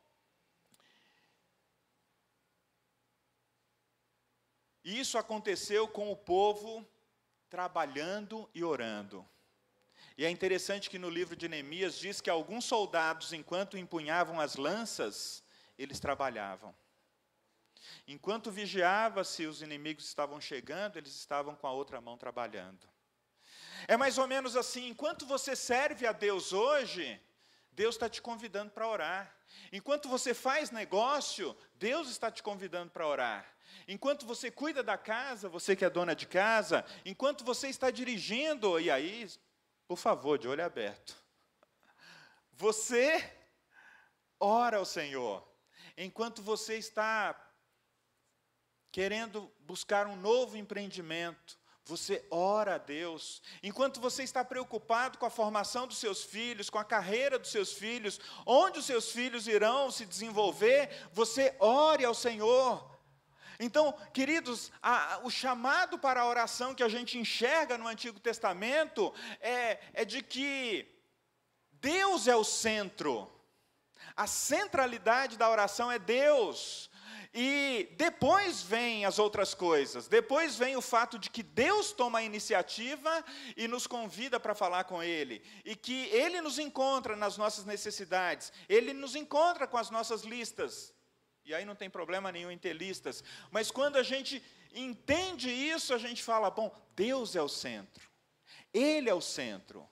[4.85, 6.87] isso aconteceu com o povo
[7.49, 9.27] trabalhando e orando.
[10.17, 14.55] E é interessante que no livro de Neemias diz que alguns soldados, enquanto empunhavam as
[14.55, 15.43] lanças,
[15.77, 16.73] eles trabalhavam.
[18.07, 22.87] Enquanto vigiava se os inimigos estavam chegando, eles estavam com a outra mão trabalhando.
[23.87, 27.21] É mais ou menos assim: enquanto você serve a Deus hoje,
[27.71, 29.34] Deus está te convidando para orar.
[29.71, 33.55] Enquanto você faz negócio, Deus está te convidando para orar.
[33.87, 38.79] Enquanto você cuida da casa, você que é dona de casa, enquanto você está dirigindo,
[38.79, 39.29] e aí,
[39.87, 41.15] por favor, de olho aberto.
[42.53, 43.33] Você
[44.39, 45.45] ora ao Senhor.
[45.97, 47.39] Enquanto você está
[48.91, 53.41] querendo buscar um novo empreendimento, você ora a Deus.
[53.61, 57.73] Enquanto você está preocupado com a formação dos seus filhos, com a carreira dos seus
[57.73, 62.95] filhos, onde os seus filhos irão se desenvolver, você ore ao Senhor.
[63.59, 69.13] Então, queridos, a, o chamado para a oração que a gente enxerga no Antigo Testamento
[69.39, 70.91] é, é de que
[71.73, 73.31] Deus é o centro.
[74.15, 76.89] A centralidade da oração é Deus.
[77.37, 80.07] E depois vem as outras coisas.
[80.07, 83.25] Depois vem o fato de que Deus toma a iniciativa
[83.57, 85.43] e nos convida para falar com Ele.
[85.65, 88.53] E que Ele nos encontra nas nossas necessidades.
[88.69, 90.93] Ele nos encontra com as nossas listas.
[91.43, 93.21] E aí não tem problema nenhum em ter listas.
[93.51, 94.41] Mas quando a gente
[94.73, 98.09] entende isso, a gente fala: bom, Deus é o centro.
[98.73, 99.85] Ele é o centro.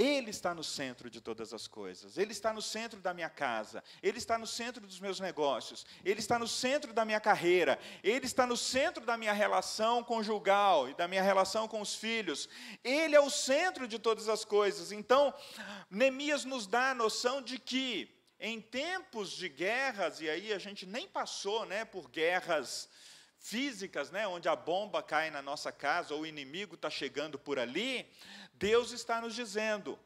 [0.00, 2.16] Ele está no centro de todas as coisas.
[2.16, 3.84] Ele está no centro da minha casa.
[4.02, 5.84] Ele está no centro dos meus negócios.
[6.02, 7.78] Ele está no centro da minha carreira.
[8.02, 12.48] Ele está no centro da minha relação conjugal e da minha relação com os filhos.
[12.82, 14.90] Ele é o centro de todas as coisas.
[14.90, 15.34] Então,
[15.90, 18.08] Neemias nos dá a noção de que
[18.40, 22.88] em tempos de guerras, e aí a gente nem passou, né, por guerras
[23.40, 27.58] físicas, né, onde a bomba cai na nossa casa ou o inimigo está chegando por
[27.58, 28.06] ali,
[28.60, 29.98] Deus está nos dizendo: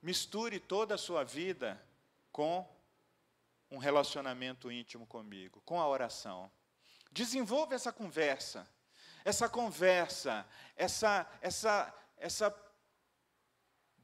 [0.00, 1.84] misture toda a sua vida
[2.30, 2.64] com
[3.68, 6.48] um relacionamento íntimo comigo, com a oração.
[7.10, 8.64] Desenvolva essa conversa,
[9.24, 10.46] essa conversa,
[10.76, 12.50] essa, essa, essa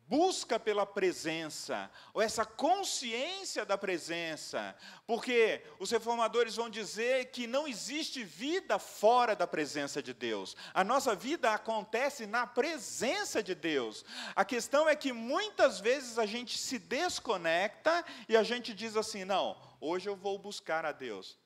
[0.08, 7.66] busca pela presença, ou essa consciência da presença, porque os reformadores vão dizer que não
[7.66, 14.04] existe vida fora da presença de Deus, a nossa vida acontece na presença de Deus.
[14.34, 19.24] A questão é que muitas vezes a gente se desconecta e a gente diz assim:
[19.24, 21.38] não, hoje eu vou buscar a Deus.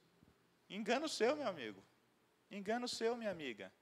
[0.69, 1.83] Engano seu, meu amigo,
[2.51, 3.73] engano seu, minha amiga.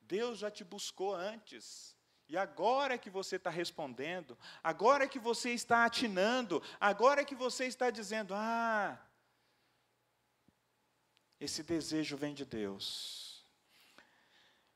[0.00, 1.96] Deus já te buscou antes.
[2.32, 7.90] E agora que você está respondendo, agora que você está atinando, agora que você está
[7.90, 8.98] dizendo: ah,
[11.38, 13.44] esse desejo vem de Deus.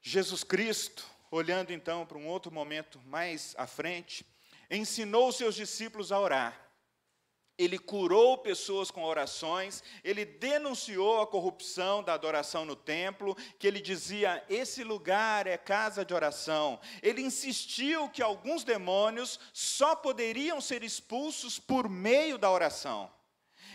[0.03, 4.27] Jesus Cristo, olhando então para um outro momento mais à frente,
[4.71, 6.66] ensinou os seus discípulos a orar
[7.59, 13.81] ele curou pessoas com orações, ele denunciou a corrupção da adoração no templo, que ele
[13.81, 16.79] dizia: esse lugar é casa de oração.
[17.03, 23.11] Ele insistiu que alguns demônios só poderiam ser expulsos por meio da oração.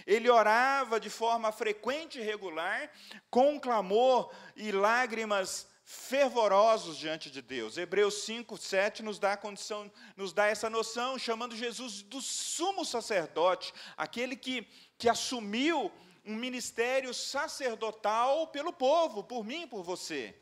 [0.05, 2.91] Ele orava de forma frequente e regular,
[3.29, 7.77] com clamor e lágrimas fervorosos diante de Deus.
[7.77, 13.73] Hebreus 5, 7 nos dá condição, nos dá essa noção, chamando Jesus do sumo sacerdote,
[13.97, 14.67] aquele que,
[14.97, 15.91] que assumiu
[16.25, 20.35] um ministério sacerdotal pelo povo, por mim, por você,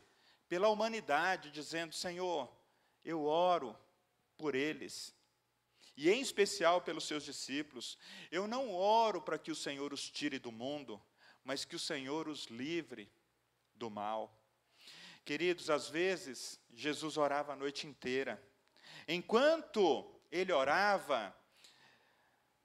[0.48, 2.50] pela humanidade, dizendo: Senhor,
[3.04, 3.76] eu oro
[4.36, 5.14] por eles.
[5.96, 7.98] E em especial pelos seus discípulos,
[8.30, 11.02] eu não oro para que o Senhor os tire do mundo,
[11.44, 13.10] mas que o Senhor os livre
[13.74, 14.39] do mal.
[15.24, 18.42] Queridos, às vezes, Jesus orava a noite inteira.
[19.06, 21.34] Enquanto ele orava,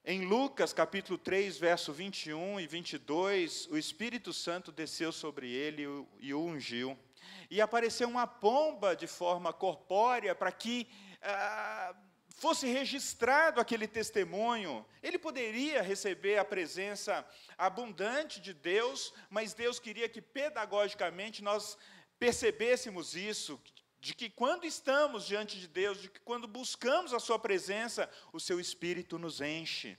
[0.03, 5.83] em Lucas capítulo 3, verso 21 e 22, o Espírito Santo desceu sobre ele
[6.19, 6.97] e o ungiu.
[7.49, 10.87] E apareceu uma pomba de forma corpórea para que
[11.21, 11.95] ah,
[12.35, 14.85] fosse registrado aquele testemunho.
[15.01, 17.25] Ele poderia receber a presença
[17.57, 21.77] abundante de Deus, mas Deus queria que pedagogicamente nós
[22.19, 23.61] percebêssemos isso,
[23.99, 28.39] de que quando estamos diante de Deus, de que quando buscamos a Sua presença, o
[28.39, 29.97] Seu Espírito nos enche,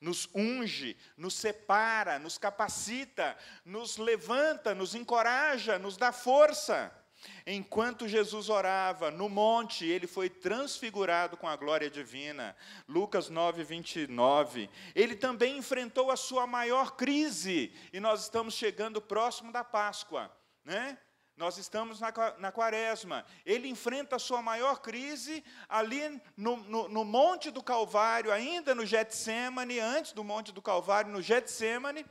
[0.00, 6.92] nos unge, nos separa, nos capacita, nos levanta, nos encoraja, nos dá força.
[7.46, 12.54] Enquanto Jesus orava no monte, ele foi transfigurado com a glória divina.
[12.86, 14.70] Lucas 9, 29.
[14.94, 20.30] Ele também enfrentou a sua maior crise, e nós estamos chegando próximo da Páscoa,
[20.64, 20.96] né?
[21.38, 23.24] Nós estamos na, na quaresma.
[23.46, 28.84] Ele enfrenta a sua maior crise ali no, no, no, Monte do Calvário, ainda no
[28.84, 32.04] Getsemane, antes do Monte do Calvário, no Getsemane.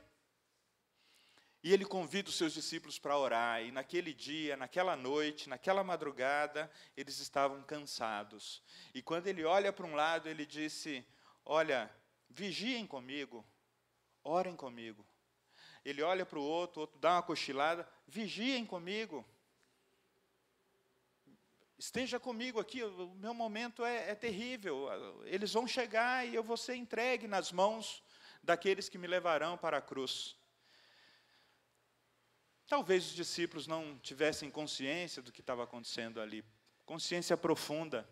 [1.62, 3.62] E ele convida os seus discípulos para orar.
[3.62, 8.62] E naquele dia, naquela noite, naquela madrugada, eles estavam cansados.
[8.94, 11.06] E quando ele olha para um lado, ele disse:
[11.44, 11.90] Olha,
[12.30, 13.46] vigiem comigo,
[14.24, 15.06] orem comigo.
[15.84, 19.24] Ele olha para o outro, o outro dá uma cochilada, vigiem comigo.
[21.78, 24.88] Esteja comigo aqui, o meu momento é, é terrível.
[25.26, 28.02] Eles vão chegar e eu vou ser entregue nas mãos
[28.42, 30.36] daqueles que me levarão para a cruz.
[32.66, 36.44] Talvez os discípulos não tivessem consciência do que estava acontecendo ali,
[36.84, 38.08] consciência profunda.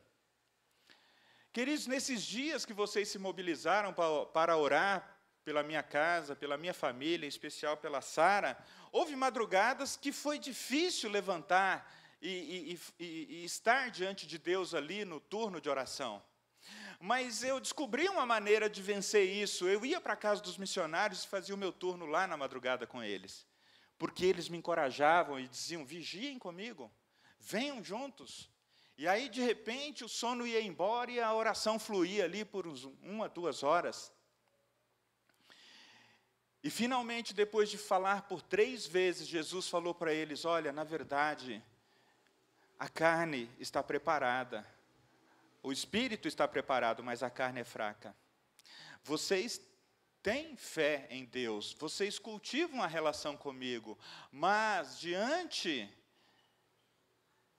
[1.52, 5.15] Queridos, nesses dias que vocês se mobilizaram para, para orar
[5.46, 8.58] pela minha casa, pela minha família, em especial pela Sara,
[8.92, 15.06] houve madrugadas que foi difícil levantar e, e, e, e estar diante de Deus ali
[15.06, 16.22] no turno de oração.
[17.00, 19.66] Mas eu descobri uma maneira de vencer isso.
[19.66, 22.86] Eu ia para a casa dos missionários e fazia o meu turno lá na madrugada
[22.86, 23.46] com eles
[23.98, 26.90] porque eles me encorajavam e diziam: vigiem comigo,
[27.38, 28.50] venham juntos.
[28.98, 32.84] E aí, de repente, o sono ia embora e a oração fluía ali por uns,
[33.02, 34.10] uma, duas horas.
[36.66, 41.62] E finalmente, depois de falar por três vezes, Jesus falou para eles: Olha, na verdade,
[42.76, 44.66] a carne está preparada,
[45.62, 48.16] o espírito está preparado, mas a carne é fraca.
[49.04, 49.60] Vocês
[50.24, 53.96] têm fé em Deus, vocês cultivam a relação comigo,
[54.32, 55.88] mas diante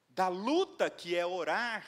[0.09, 1.87] da luta que é orar,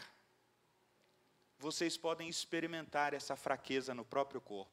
[1.57, 4.71] vocês podem experimentar essa fraqueza no próprio corpo.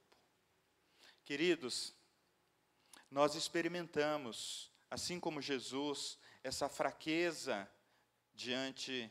[1.25, 1.96] Queridos,
[3.11, 7.69] nós experimentamos, assim como Jesus, essa fraqueza
[8.35, 9.11] diante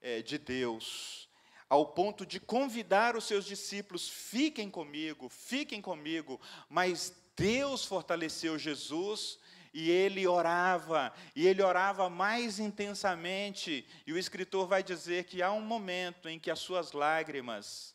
[0.00, 1.30] é, de Deus
[1.70, 6.40] ao ponto de convidar os seus discípulos: fiquem comigo, fiquem comigo.
[6.68, 9.38] Mas Deus fortaleceu Jesus
[9.72, 13.86] e ele orava, e ele orava mais intensamente.
[14.04, 17.94] E o escritor vai dizer que há um momento em que as suas lágrimas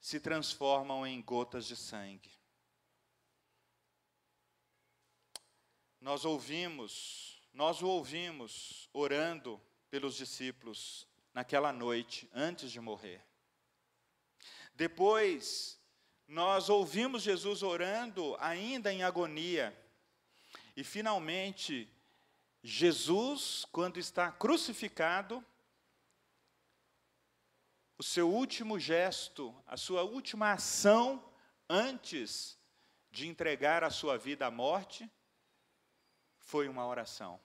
[0.00, 2.30] se transformam em gotas de sangue.
[6.04, 13.24] Nós ouvimos, nós o ouvimos orando pelos discípulos naquela noite, antes de morrer.
[14.74, 15.80] Depois,
[16.28, 19.74] nós ouvimos Jesus orando ainda em agonia.
[20.76, 21.90] E finalmente,
[22.62, 25.42] Jesus, quando está crucificado,
[27.96, 31.24] o seu último gesto, a sua última ação
[31.66, 32.58] antes
[33.10, 35.10] de entregar a sua vida à morte,
[36.54, 37.40] foi uma oração.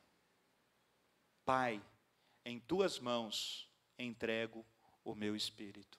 [1.43, 1.81] Pai,
[2.45, 3.67] em tuas mãos
[3.97, 4.63] entrego
[5.03, 5.97] o meu espírito.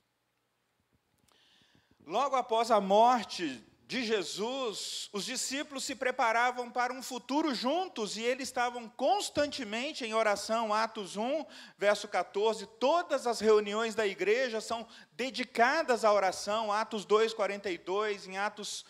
[2.07, 8.23] Logo após a morte de Jesus, os discípulos se preparavam para um futuro juntos e
[8.23, 10.73] eles estavam constantemente em oração.
[10.73, 11.45] Atos 1,
[11.77, 12.65] verso 14.
[12.79, 16.71] Todas as reuniões da igreja são dedicadas à oração.
[16.71, 18.29] Atos 2, 42.
[18.29, 18.85] Em Atos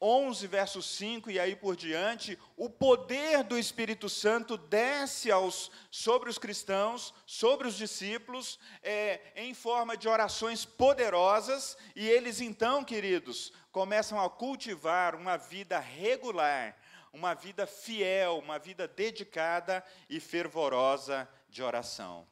[0.00, 6.28] 11, verso 5 e aí por diante, o poder do Espírito Santo desce aos, sobre
[6.28, 13.52] os cristãos, sobre os discípulos, é, em forma de orações poderosas, e eles então, queridos,
[13.72, 16.76] começam a cultivar uma vida regular,
[17.12, 22.28] uma vida fiel, uma vida dedicada e fervorosa de oração.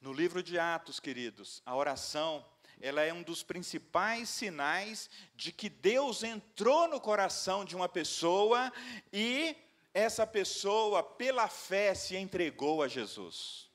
[0.00, 2.44] No livro de Atos, queridos, a oração
[2.80, 8.72] ela é um dos principais sinais de que Deus entrou no coração de uma pessoa
[9.12, 9.56] e
[9.92, 13.68] essa pessoa, pela fé, se entregou a Jesus.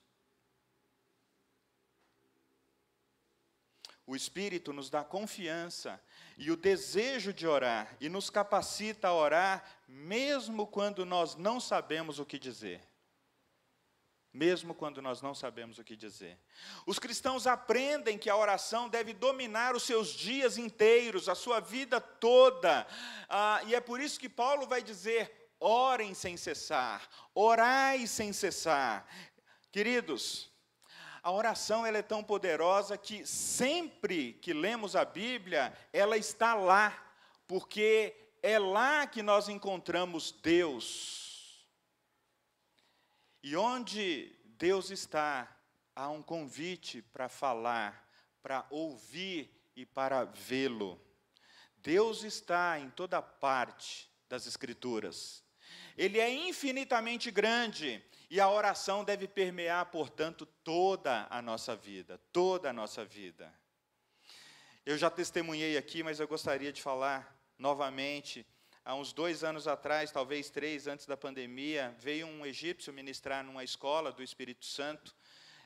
[4.08, 6.02] O Espírito nos dá confiança
[6.38, 12.20] e o desejo de orar e nos capacita a orar, mesmo quando nós não sabemos
[12.20, 12.82] o que dizer
[14.36, 16.38] mesmo quando nós não sabemos o que dizer.
[16.86, 22.02] Os cristãos aprendem que a oração deve dominar os seus dias inteiros, a sua vida
[22.02, 22.86] toda,
[23.30, 29.08] ah, e é por isso que Paulo vai dizer: orem sem cessar, orai sem cessar.
[29.71, 30.52] Queridos,
[31.24, 36.93] a oração ela é tão poderosa que sempre que lemos a Bíblia, ela está lá,
[37.48, 41.25] porque é lá que nós encontramos Deus.
[43.46, 45.56] E onde Deus está,
[45.96, 48.10] há um convite para falar,
[48.41, 51.00] para ouvir e para vê-lo.
[51.78, 55.43] Deus está em toda parte das Escrituras.
[55.96, 62.72] Ele é infinitamente grande e a oração deve permear, portanto, toda a nossa vida, toda
[62.72, 63.54] a nossa vida.
[64.84, 68.43] Eu já testemunhei aqui, mas eu gostaria de falar novamente
[68.86, 73.64] há uns dois anos atrás, talvez três, antes da pandemia, veio um egípcio ministrar numa
[73.64, 75.16] escola do Espírito Santo,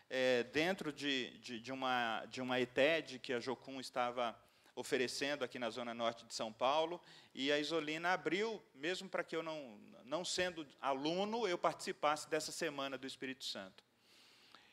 [0.10, 4.36] é, dentro de, de, de, uma, de uma ETED que a Jocum estava
[4.74, 7.02] oferecendo aqui na zona norte de São Paulo,
[7.36, 12.54] e a Isolina abriu, mesmo para que eu não, não sendo aluno, eu participasse dessa
[12.54, 13.84] semana do Espírito Santo.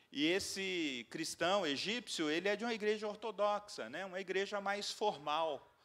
[0.09, 5.76] E esse cristão egípcio, ele é de uma igreja ortodoxa, né, uma igreja mais formal.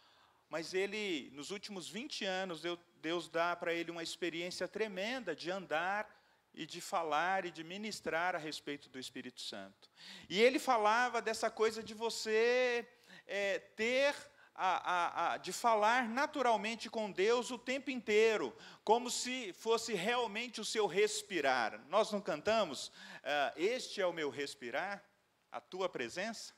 [0.52, 2.60] Mas ele, nos últimos 20 anos,
[3.00, 6.06] Deus dá para ele uma experiência tremenda de andar
[6.52, 9.90] e de falar e de ministrar a respeito do Espírito Santo.
[10.28, 12.86] E ele falava dessa coisa de você
[13.26, 14.14] é, ter
[14.54, 20.60] a, a, a, de falar naturalmente com Deus o tempo inteiro, como se fosse realmente
[20.60, 21.82] o seu respirar.
[21.88, 25.02] Nós não cantamos, uh, este é o meu respirar,
[25.50, 26.52] a tua presença,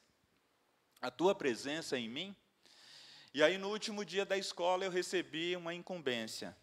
[1.01, 2.37] a tua presença em mim.
[3.35, 6.57] E aí, no último dia da escola, eu recebi uma incumbência.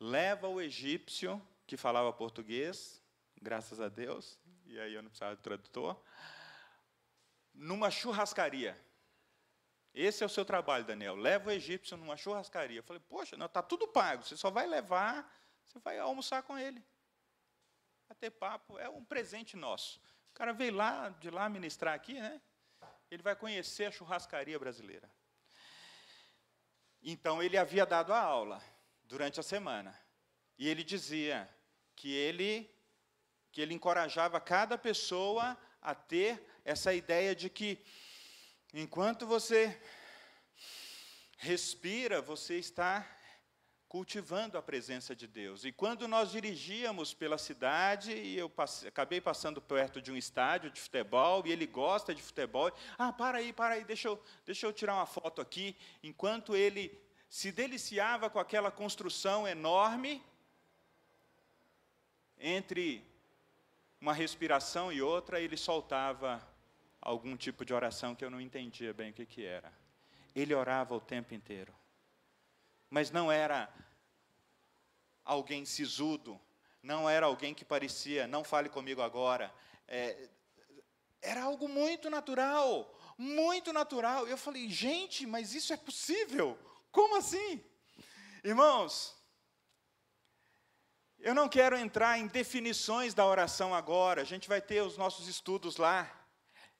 [0.00, 3.02] Leva o egípcio, que falava português,
[3.42, 6.02] graças a Deus, e aí eu não precisava de tradutor,
[7.52, 8.82] numa churrascaria.
[9.92, 11.16] Esse é o seu trabalho, Daniel.
[11.16, 12.78] Leva o egípcio numa churrascaria.
[12.78, 14.22] Eu falei, poxa, não, está tudo pago.
[14.22, 15.30] Você só vai levar,
[15.66, 16.82] você vai almoçar com ele.
[18.08, 20.00] Bater papo, é um presente nosso.
[20.30, 22.40] O cara veio lá, de lá ministrar aqui, né?
[23.10, 25.10] Ele vai conhecer a churrascaria brasileira.
[27.06, 28.62] Então ele havia dado a aula
[29.04, 29.98] durante a semana.
[30.58, 31.48] E ele dizia
[31.94, 32.70] que ele
[33.50, 37.82] que ele encorajava cada pessoa a ter essa ideia de que
[38.78, 39.74] Enquanto você
[41.38, 43.06] respira, você está
[43.96, 45.64] cultivando a presença de Deus.
[45.64, 50.70] E quando nós dirigíamos pela cidade, e eu passei, acabei passando perto de um estádio
[50.70, 54.66] de futebol, e ele gosta de futebol, ah, para aí, para aí, deixa eu, deixa
[54.66, 56.92] eu tirar uma foto aqui, enquanto ele
[57.26, 60.22] se deliciava com aquela construção enorme,
[62.38, 63.02] entre
[63.98, 66.46] uma respiração e outra, ele soltava
[67.00, 69.72] algum tipo de oração que eu não entendia bem o que, que era.
[70.34, 71.74] Ele orava o tempo inteiro.
[72.90, 73.74] Mas não era
[75.26, 76.40] alguém sisudo,
[76.82, 79.52] não era alguém que parecia, não fale comigo agora.
[79.88, 80.30] É,
[81.20, 84.26] era algo muito natural, muito natural.
[84.28, 86.56] Eu falei, gente, mas isso é possível?
[86.92, 87.62] Como assim?
[88.44, 89.16] Irmãos,
[91.18, 95.26] eu não quero entrar em definições da oração agora, a gente vai ter os nossos
[95.26, 96.08] estudos lá.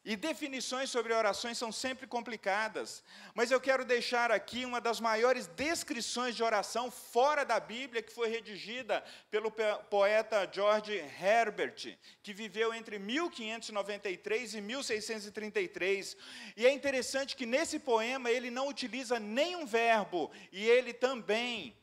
[0.09, 3.03] E definições sobre orações são sempre complicadas,
[3.35, 8.13] mas eu quero deixar aqui uma das maiores descrições de oração fora da Bíblia, que
[8.13, 9.03] foi redigida
[9.33, 16.17] pelo poeta George Herbert, que viveu entre 1593 e 1633.
[16.57, 21.77] E é interessante que nesse poema ele não utiliza nenhum verbo, e ele também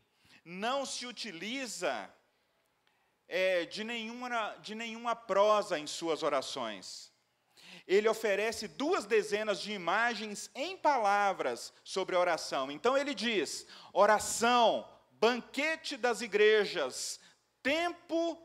[0.45, 2.09] não se utiliza
[3.27, 7.11] é, de, nenhuma, de nenhuma prosa em suas orações
[7.87, 12.71] ele oferece duas dezenas de imagens em palavras sobre a oração.
[12.71, 17.19] Então ele diz: oração, banquete das igrejas,
[17.61, 18.37] tempo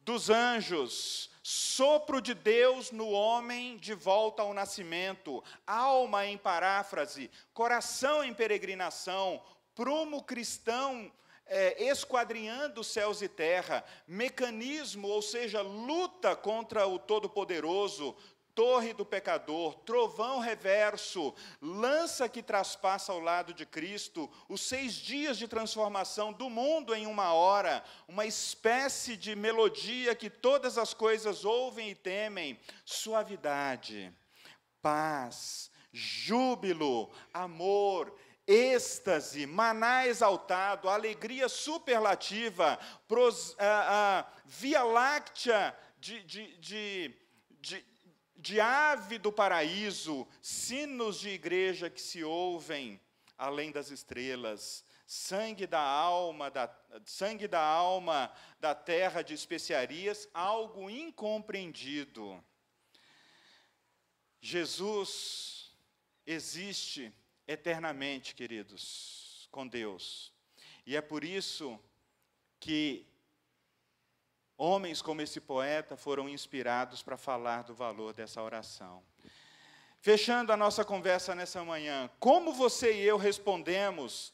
[0.00, 8.22] dos anjos, sopro de Deus no homem de volta ao nascimento, alma em paráfrase, coração
[8.22, 9.42] em peregrinação,
[9.74, 11.10] prumo cristão
[11.46, 18.16] é, esquadrinhando céus e terra, mecanismo, ou seja, luta contra o Todo-Poderoso,
[18.56, 25.36] torre do pecador, trovão reverso, lança que traspassa ao lado de Cristo, os seis dias
[25.36, 31.44] de transformação do mundo em uma hora, uma espécie de melodia que todas as coisas
[31.44, 34.10] ouvem e temem, suavidade,
[34.80, 46.56] paz, júbilo, amor, êxtase, maná exaltado, alegria superlativa, pros, a, a, via láctea de, de,
[46.56, 47.14] de,
[47.60, 47.95] de
[48.36, 53.00] de ave do paraíso, sinos de igreja que se ouvem
[53.36, 56.74] além das estrelas, sangue da alma, da,
[57.04, 62.42] sangue da alma da terra de especiarias, algo incompreendido.
[64.40, 65.76] Jesus
[66.26, 67.12] existe
[67.46, 70.32] eternamente, queridos, com Deus.
[70.84, 71.78] E é por isso
[72.58, 73.06] que
[74.56, 79.02] Homens como esse poeta foram inspirados para falar do valor dessa oração.
[80.00, 84.32] Fechando a nossa conversa nessa manhã, como você e eu respondemos,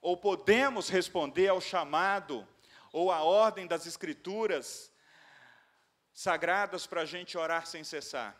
[0.00, 2.46] ou podemos responder ao chamado,
[2.92, 4.90] ou à ordem das Escrituras
[6.12, 8.36] sagradas para a gente orar sem cessar?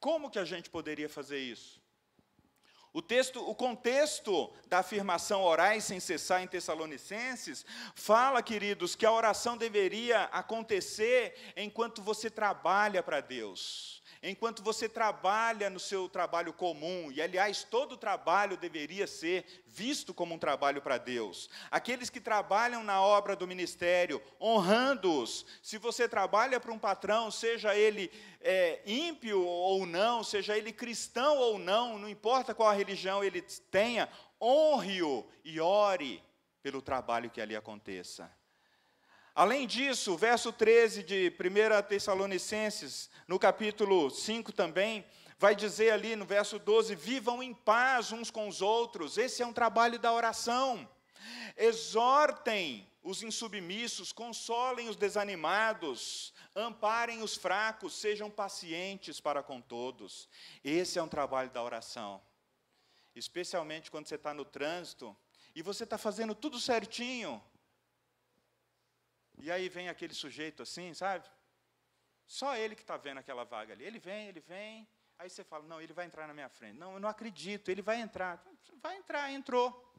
[0.00, 1.81] Como que a gente poderia fazer isso?
[2.94, 7.64] O texto, o contexto da afirmação orais sem cessar em Tessalonicenses
[7.94, 14.01] fala, queridos, que a oração deveria acontecer enquanto você trabalha para Deus.
[14.22, 20.34] Enquanto você trabalha no seu trabalho comum, e aliás, todo trabalho deveria ser visto como
[20.34, 21.50] um trabalho para Deus.
[21.70, 25.44] Aqueles que trabalham na obra do ministério, honrando-os.
[25.60, 28.10] Se você trabalha para um patrão, seja ele
[28.40, 34.08] é, ímpio ou não, seja ele cristão ou não, não importa qual religião ele tenha,
[34.40, 36.22] honre-o e ore
[36.62, 38.30] pelo trabalho que ali aconteça.
[39.34, 45.06] Além disso, o verso 13 de 1 Tessalonicenses, no capítulo 5 também,
[45.38, 49.16] vai dizer ali no verso 12: vivam em paz uns com os outros.
[49.16, 50.86] Esse é um trabalho da oração.
[51.56, 60.28] Exortem os insubmissos, consolem os desanimados, amparem os fracos, sejam pacientes para com todos.
[60.62, 62.20] Esse é um trabalho da oração.
[63.14, 65.16] Especialmente quando você está no trânsito
[65.54, 67.42] e você está fazendo tudo certinho,
[69.38, 71.28] e aí vem aquele sujeito assim, sabe?
[72.26, 73.84] Só ele que está vendo aquela vaga ali.
[73.84, 74.88] Ele vem, ele vem.
[75.18, 76.78] Aí você fala, não, ele vai entrar na minha frente.
[76.78, 78.42] Não, eu não acredito, ele vai entrar.
[78.80, 79.92] Vai entrar, entrou.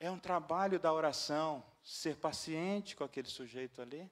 [0.00, 4.10] É um trabalho da oração, ser paciente com aquele sujeito ali.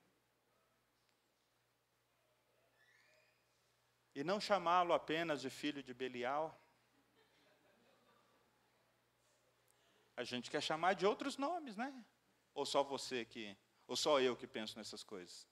[4.14, 6.58] E não chamá-lo apenas de filho de Belial.
[10.16, 11.92] A gente quer chamar de outros nomes, né?
[12.54, 13.56] Ou só você que
[13.86, 15.46] ou só eu que penso nessas coisas?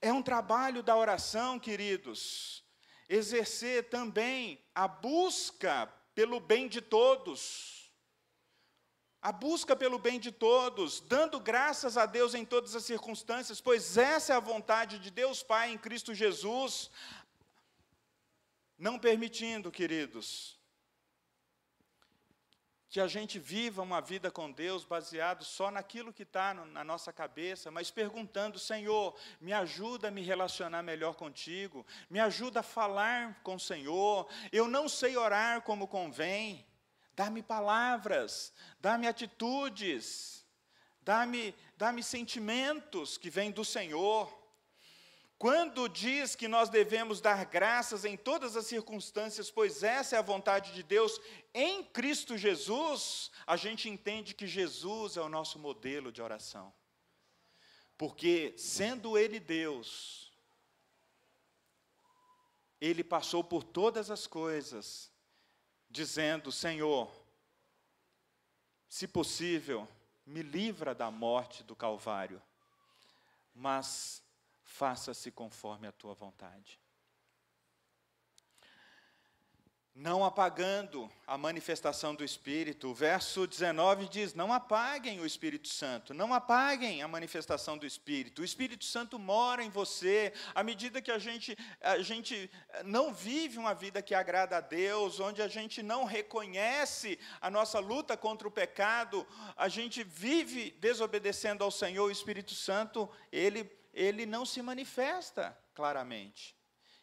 [0.00, 2.64] É um trabalho da oração, queridos,
[3.08, 7.92] exercer também a busca pelo bem de todos.
[9.22, 13.96] A busca pelo bem de todos, dando graças a Deus em todas as circunstâncias, pois
[13.96, 16.90] essa é a vontade de Deus Pai em Cristo Jesus.
[18.78, 20.55] Não permitindo, queridos,
[22.88, 27.12] que a gente viva uma vida com Deus baseado só naquilo que está na nossa
[27.12, 33.40] cabeça, mas perguntando: Senhor, me ajuda a me relacionar melhor contigo, me ajuda a falar
[33.42, 34.28] com o Senhor.
[34.52, 36.64] Eu não sei orar como convém,
[37.14, 40.46] dá-me palavras, dá-me atitudes,
[41.02, 44.45] dá-me dá sentimentos que vêm do Senhor.
[45.38, 50.22] Quando diz que nós devemos dar graças em todas as circunstâncias, pois essa é a
[50.22, 51.20] vontade de Deus
[51.52, 56.72] em Cristo Jesus, a gente entende que Jesus é o nosso modelo de oração.
[57.98, 60.32] Porque, sendo Ele Deus,
[62.80, 65.10] Ele passou por todas as coisas,
[65.90, 67.10] dizendo: Senhor,
[68.88, 69.86] se possível,
[70.26, 72.40] me livra da morte do Calvário.
[73.54, 74.22] Mas
[74.66, 76.78] faça-se conforme a tua vontade.
[79.94, 82.88] Não apagando a manifestação do Espírito.
[82.88, 88.42] O verso 19 diz: Não apaguem o Espírito Santo, não apaguem a manifestação do Espírito.
[88.42, 90.34] O Espírito Santo mora em você.
[90.54, 92.50] À medida que a gente, a gente
[92.84, 97.78] não vive uma vida que agrada a Deus, onde a gente não reconhece a nossa
[97.78, 103.64] luta contra o pecado, a gente vive desobedecendo ao Senhor, o Espírito Santo, ele
[103.96, 106.54] ele não se manifesta claramente.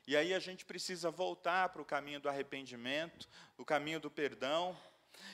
[0.05, 3.27] E aí a gente precisa voltar para o caminho do arrependimento,
[3.57, 4.77] o caminho do perdão.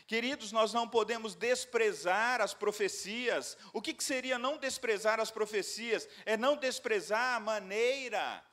[0.07, 3.57] Queridos, nós não podemos desprezar as profecias.
[3.73, 6.07] O que, que seria não desprezar as profecias?
[6.25, 8.43] É não desprezar a maneira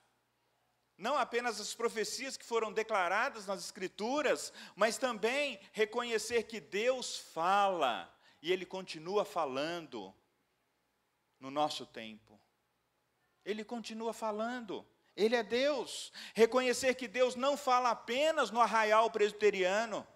[0.98, 8.11] não apenas as profecias que foram declaradas nas Escrituras, mas também reconhecer que Deus fala
[8.40, 10.14] e Ele continua falando
[11.38, 12.40] no nosso tempo.
[13.47, 14.84] Ele continua falando.
[15.16, 16.12] Ele é Deus.
[16.34, 20.07] Reconhecer que Deus não fala apenas no arraial presbiteriano.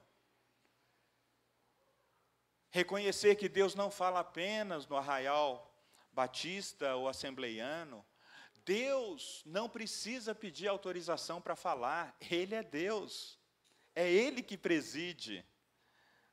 [2.70, 5.72] Reconhecer que Deus não fala apenas no arraial
[6.12, 8.04] batista ou assembleiano.
[8.64, 13.38] Deus não precisa pedir autorização para falar, Ele é Deus.
[13.94, 15.44] É Ele que preside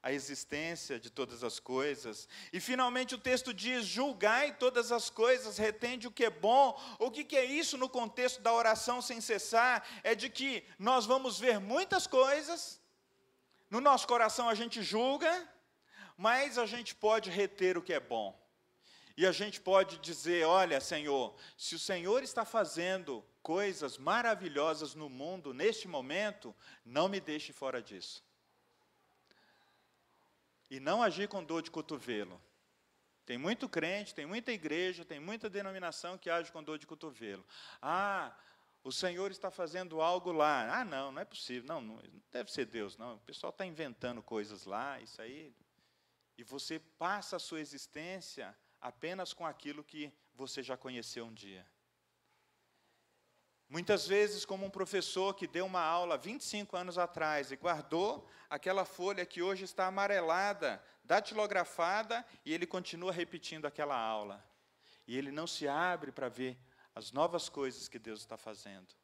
[0.08, 2.30] a existência de todas as coisas.
[2.54, 6.80] E finalmente o texto diz: julgai todas as coisas, retende o que é bom.
[6.98, 9.86] O que, que é isso no contexto da oração sem cessar?
[10.04, 12.80] É de que nós vamos ver muitas coisas,
[13.70, 15.30] no nosso coração a gente julga,
[16.18, 18.34] mas a gente pode reter o que é bom.
[19.18, 25.10] E a gente pode dizer: olha, Senhor, se o Senhor está fazendo coisas maravilhosas no
[25.10, 26.56] mundo neste momento,
[26.86, 28.26] não me deixe fora disso.
[30.70, 32.42] E não agir com dor de cotovelo.
[33.26, 37.46] Tem muito crente, tem muita igreja, tem muita denominação que age com dor de cotovelo.
[37.82, 38.34] Ah,
[38.84, 40.80] o Senhor está fazendo algo lá.
[40.80, 41.68] Ah, não, não é possível.
[41.68, 42.02] Não, não
[42.32, 43.16] deve ser Deus, não.
[43.16, 45.54] O pessoal está inventando coisas lá, isso aí.
[46.38, 51.66] E você passa a sua existência apenas com aquilo que você já conheceu um dia.
[53.70, 58.86] Muitas vezes, como um professor que deu uma aula 25 anos atrás e guardou aquela
[58.86, 64.44] folha que hoje está amarelada, datilografada, e ele continua repetindo aquela aula.
[65.06, 66.58] E ele não se abre para ver
[66.96, 68.96] as novas coisas que Deus está fazendo.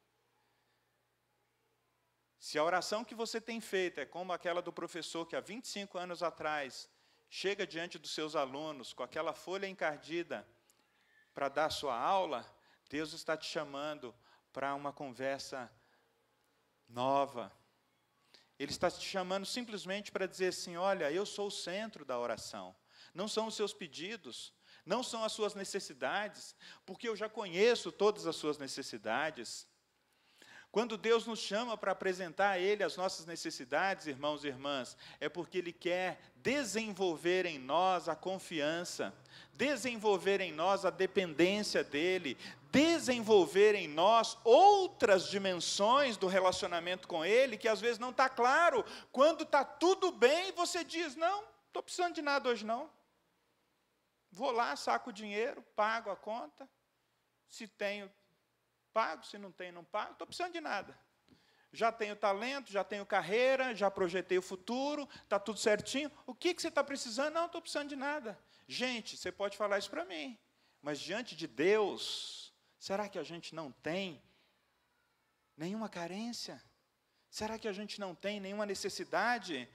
[2.38, 5.96] Se a oração que você tem feito é como aquela do professor que há 25
[5.98, 6.88] anos atrás
[7.28, 10.46] chega diante dos seus alunos com aquela folha encardida
[11.32, 12.46] para dar sua aula,
[12.88, 14.14] Deus está te chamando
[14.54, 15.68] para uma conversa
[16.88, 17.52] nova.
[18.56, 22.74] Ele está te chamando simplesmente para dizer assim: olha, eu sou o centro da oração.
[23.12, 24.54] Não são os seus pedidos,
[24.86, 26.54] não são as suas necessidades,
[26.86, 29.66] porque eu já conheço todas as suas necessidades.
[30.70, 35.28] Quando Deus nos chama para apresentar a Ele as nossas necessidades, irmãos e irmãs, é
[35.28, 39.14] porque Ele quer desenvolver em nós a confiança,
[39.52, 42.36] desenvolver em nós a dependência dEle,
[42.74, 48.84] desenvolver em nós outras dimensões do relacionamento com Ele, que às vezes não está claro.
[49.12, 52.90] Quando está tudo bem, você diz: Não, estou precisando de nada hoje não.
[54.32, 56.68] Vou lá, saco o dinheiro, pago a conta.
[57.48, 58.10] Se tenho,
[58.92, 60.98] pago, se não tem, não pago, estou precisando de nada.
[61.72, 66.10] Já tenho talento, já tenho carreira, já projetei o futuro, está tudo certinho.
[66.26, 67.34] O que, que você está precisando?
[67.34, 68.36] Não, estou precisando de nada.
[68.66, 70.36] Gente, você pode falar isso para mim,
[70.82, 72.43] mas diante de Deus,
[72.86, 74.22] será que a gente não tem
[75.56, 76.62] nenhuma carência?
[77.30, 79.66] Será que a gente não tem nenhuma necessidade?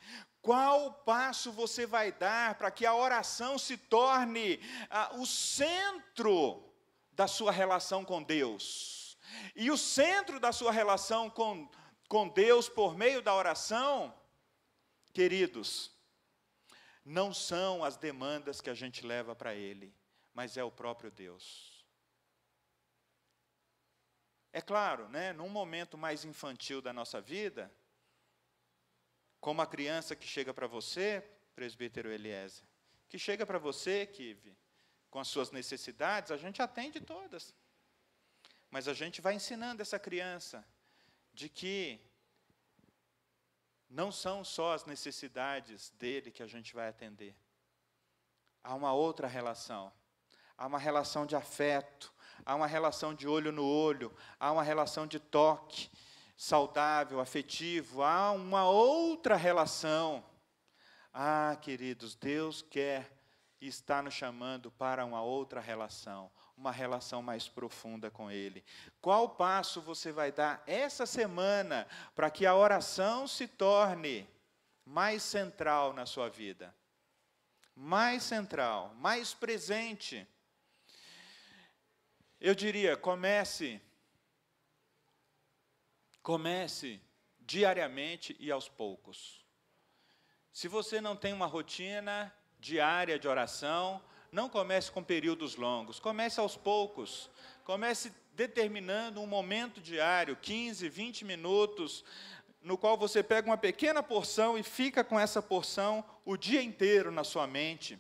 [0.44, 4.60] Qual passo você vai dar para que a oração se torne
[4.92, 6.72] ah, o centro
[7.12, 9.18] da sua relação com Deus?
[9.56, 11.68] E o centro da sua relação com,
[12.08, 14.14] com Deus por meio da oração,
[15.14, 15.92] queridos,
[17.04, 19.92] não são as demandas que a gente leva para Ele,
[20.32, 21.79] mas é o próprio Deus.
[24.52, 27.72] É claro, né, num momento mais infantil da nossa vida,
[29.40, 31.24] como a criança que chega para você,
[31.56, 32.66] presbítero Eliezer,
[33.08, 34.58] que chega para você, Kive,
[35.10, 37.54] com as suas necessidades, a gente atende todas.
[38.70, 40.66] Mas a gente vai ensinando essa criança
[41.34, 42.00] de que
[43.90, 47.36] não são só as necessidades dele que a gente vai atender.
[48.64, 49.92] Há uma outra relação.
[50.56, 52.14] Há uma relação de afeto,
[52.46, 55.90] há uma relação de olho no olho, há uma relação de toque
[56.40, 60.24] saudável, afetivo, há uma outra relação.
[61.14, 63.12] Ah, queridos, Deus quer
[63.60, 68.64] e está nos chamando para uma outra relação, uma relação mais profunda com Ele.
[69.02, 71.86] Qual passo você vai dar essa semana
[72.16, 74.28] para que a oração se torne
[74.86, 76.74] mais central na sua vida?
[77.76, 80.26] Mais central, mais presente.
[82.40, 83.82] Eu diria, comece,
[86.24, 87.02] comece
[87.40, 89.46] diariamente e aos poucos.
[90.54, 96.40] Se você não tem uma rotina diária de oração, não comece com períodos longos, comece
[96.40, 97.30] aos poucos.
[97.64, 102.06] Comece determinando um momento diário, 15, 20 minutos,
[102.62, 107.12] no qual você pega uma pequena porção e fica com essa porção o dia inteiro
[107.12, 108.00] na sua mente.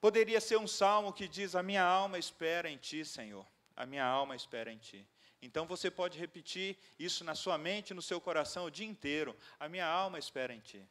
[0.00, 3.46] Poderia ser um salmo que diz: A minha alma espera em ti, Senhor.
[3.76, 5.06] A minha alma espera em ti.
[5.42, 9.34] Então você pode repetir isso na sua mente, no seu coração o dia inteiro.
[9.58, 10.82] A minha alma espera em ti.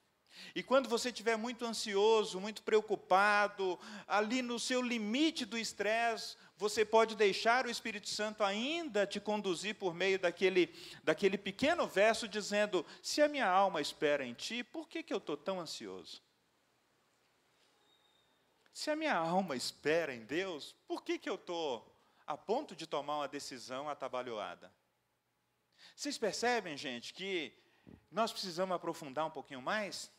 [0.55, 6.86] E quando você estiver muito ansioso, muito preocupado, ali no seu limite do estresse, você
[6.86, 12.86] pode deixar o Espírito Santo ainda te conduzir por meio daquele, daquele pequeno verso dizendo:
[13.01, 16.22] Se a minha alma espera em ti, por que, que eu estou tão ansioso?
[18.74, 21.86] Se a minha alma espera em Deus, por que, que eu estou
[22.26, 24.72] a ponto de tomar uma decisão atabalhoada?
[25.96, 27.54] Vocês percebem, gente, que
[28.12, 30.12] nós precisamos aprofundar um pouquinho mais?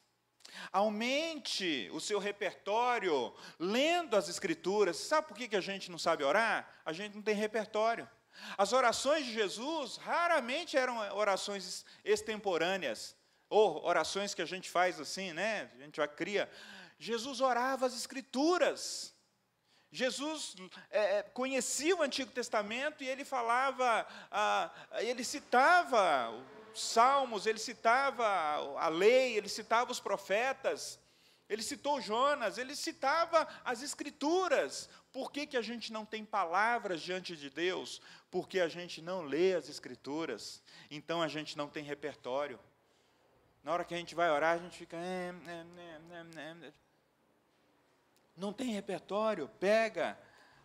[0.72, 4.96] Aumente o seu repertório lendo as Escrituras.
[4.96, 6.68] Sabe por que a gente não sabe orar?
[6.84, 8.08] A gente não tem repertório.
[8.56, 13.16] As orações de Jesus raramente eram orações extemporâneas,
[13.48, 15.70] ou orações que a gente faz assim, né?
[15.74, 16.50] A gente já cria.
[17.00, 19.14] Jesus orava as Escrituras.
[19.90, 20.54] Jesus
[20.90, 26.30] é, é conhecia o Antigo Testamento e ele falava, ah, ele citava
[26.74, 28.24] Salmos, ele citava
[28.78, 31.00] a lei, ele citava os profetas,
[31.48, 34.88] ele citou Jonas, ele citava as escrituras.
[35.10, 38.00] Por que, que a gente não tem palavras diante de Deus?
[38.30, 42.60] Porque a gente não lê as escrituras, então a gente não tem repertório.
[43.64, 44.96] Na hora que a gente vai orar, a gente fica.
[48.40, 49.50] Não tem repertório.
[49.60, 50.18] Pega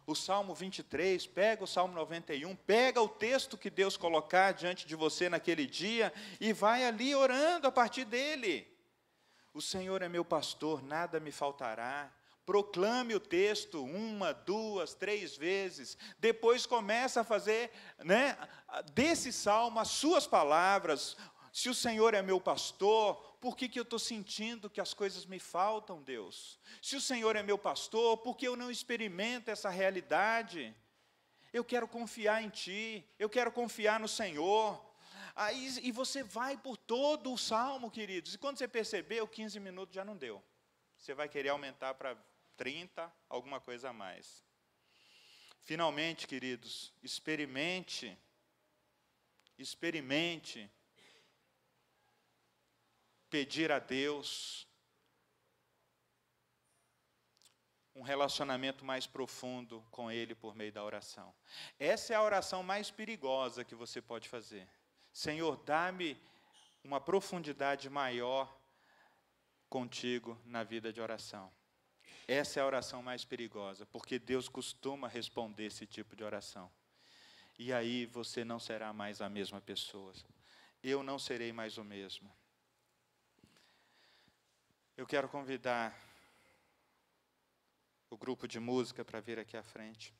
[0.07, 4.95] o Salmo 23, pega o Salmo 91, pega o texto que Deus colocar diante de
[4.95, 8.65] você naquele dia e vai ali orando a partir dele.
[9.53, 12.09] O Senhor é meu pastor, nada me faltará.
[12.45, 15.97] Proclame o texto uma, duas, três vezes.
[16.17, 18.38] Depois começa a fazer, né,
[18.93, 21.17] desse salmo as suas palavras.
[21.56, 25.26] Se o Senhor é meu pastor, por que, que eu estou sentindo que as coisas
[25.26, 26.60] me faltam, Deus?
[26.82, 30.76] Se o Senhor é meu pastor, por que eu não experimento essa realidade?
[31.53, 34.86] Eu quero confiar em Ti, eu quero confiar no Senhor.
[35.34, 39.95] Aí, e você vai por todo o salmo, queridos, e quando você perceber, 15 minutos
[39.95, 40.43] já não deu.
[40.97, 42.18] Você vai querer aumentar para
[42.58, 44.43] 30, alguma coisa a mais.
[45.62, 48.18] Finalmente, queridos, experimente,
[49.58, 50.70] experimente
[53.30, 54.67] pedir a Deus
[57.95, 61.34] um relacionamento mais profundo com Ele por meio da oração.
[61.80, 64.67] Essa é a oração mais perigosa que você pode fazer.
[65.13, 66.21] Senhor, dá-me
[66.84, 68.53] uma profundidade maior
[69.69, 71.51] contigo na vida de oração.
[72.28, 76.69] Essa é a oração mais perigosa, porque Deus costuma responder esse tipo de oração.
[77.57, 80.11] E aí você não será mais a mesma pessoa.
[80.84, 82.30] Eu não serei mais o mesmo.
[84.98, 85.93] Eu quero convidar
[88.10, 90.14] o grupo de música para vir aqui à frente.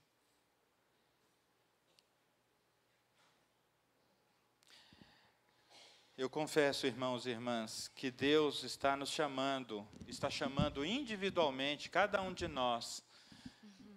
[6.18, 12.34] Eu confesso, irmãos e irmãs, que Deus está nos chamando, está chamando individualmente cada um
[12.34, 13.02] de nós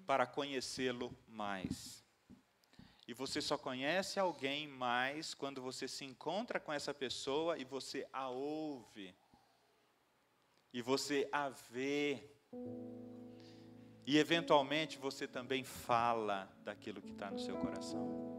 [0.06, 2.04] para conhecê-lo mais.
[3.08, 8.06] E você só conhece alguém mais quando você se encontra com essa pessoa e você
[8.12, 9.12] a ouve
[10.72, 12.22] e você a vê,
[14.06, 18.38] e eventualmente você também fala daquilo que está no seu coração.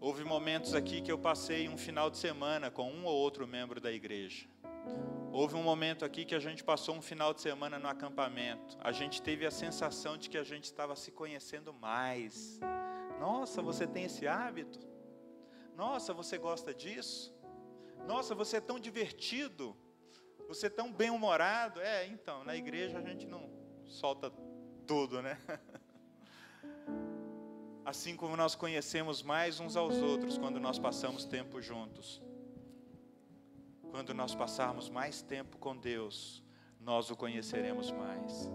[0.00, 3.80] Houve momentos aqui que eu passei um final de semana com um ou outro membro
[3.80, 4.46] da igreja.
[5.32, 8.76] Houve um momento aqui que a gente passou um final de semana no acampamento.
[8.80, 12.60] A gente teve a sensação de que a gente estava se conhecendo mais.
[13.18, 14.78] Nossa, você tem esse hábito?
[15.76, 17.33] Nossa, você gosta disso?
[18.06, 19.74] Nossa, você é tão divertido,
[20.46, 21.80] você é tão bem-humorado.
[21.80, 23.50] É, então, na igreja a gente não
[23.86, 24.30] solta
[24.86, 25.38] tudo, né?
[27.84, 32.22] Assim como nós conhecemos mais uns aos outros quando nós passamos tempo juntos.
[33.90, 36.42] Quando nós passarmos mais tempo com Deus,
[36.80, 38.50] nós o conheceremos mais.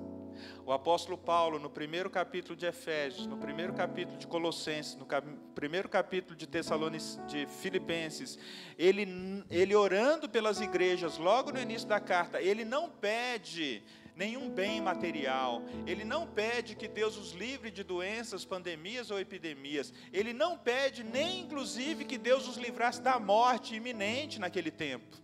[0.65, 5.27] O apóstolo Paulo, no primeiro capítulo de Efésios, no primeiro capítulo de Colossenses, no cap
[5.55, 8.39] primeiro capítulo de Tessalonicenses, de Filipenses,
[8.77, 13.83] ele, ele orando pelas igrejas, logo no início da carta, ele não pede
[14.19, 19.93] nenhum bem material, ele não pede que Deus os livre de doenças, pandemias ou epidemias,
[20.11, 25.15] ele não pede nem inclusive que Deus os livrasse da morte iminente naquele tempo.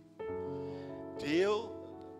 [1.18, 1.70] Deus,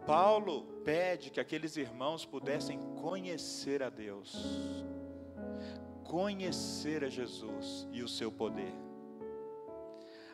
[0.07, 4.32] Paulo pede que aqueles irmãos pudessem conhecer a Deus,
[6.05, 8.72] conhecer a Jesus e o seu poder.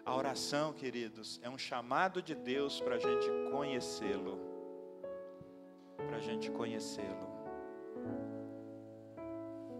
[0.05, 4.39] A oração, queridos, é um chamado de Deus para a gente conhecê-lo,
[5.97, 7.32] para a gente conhecê-lo.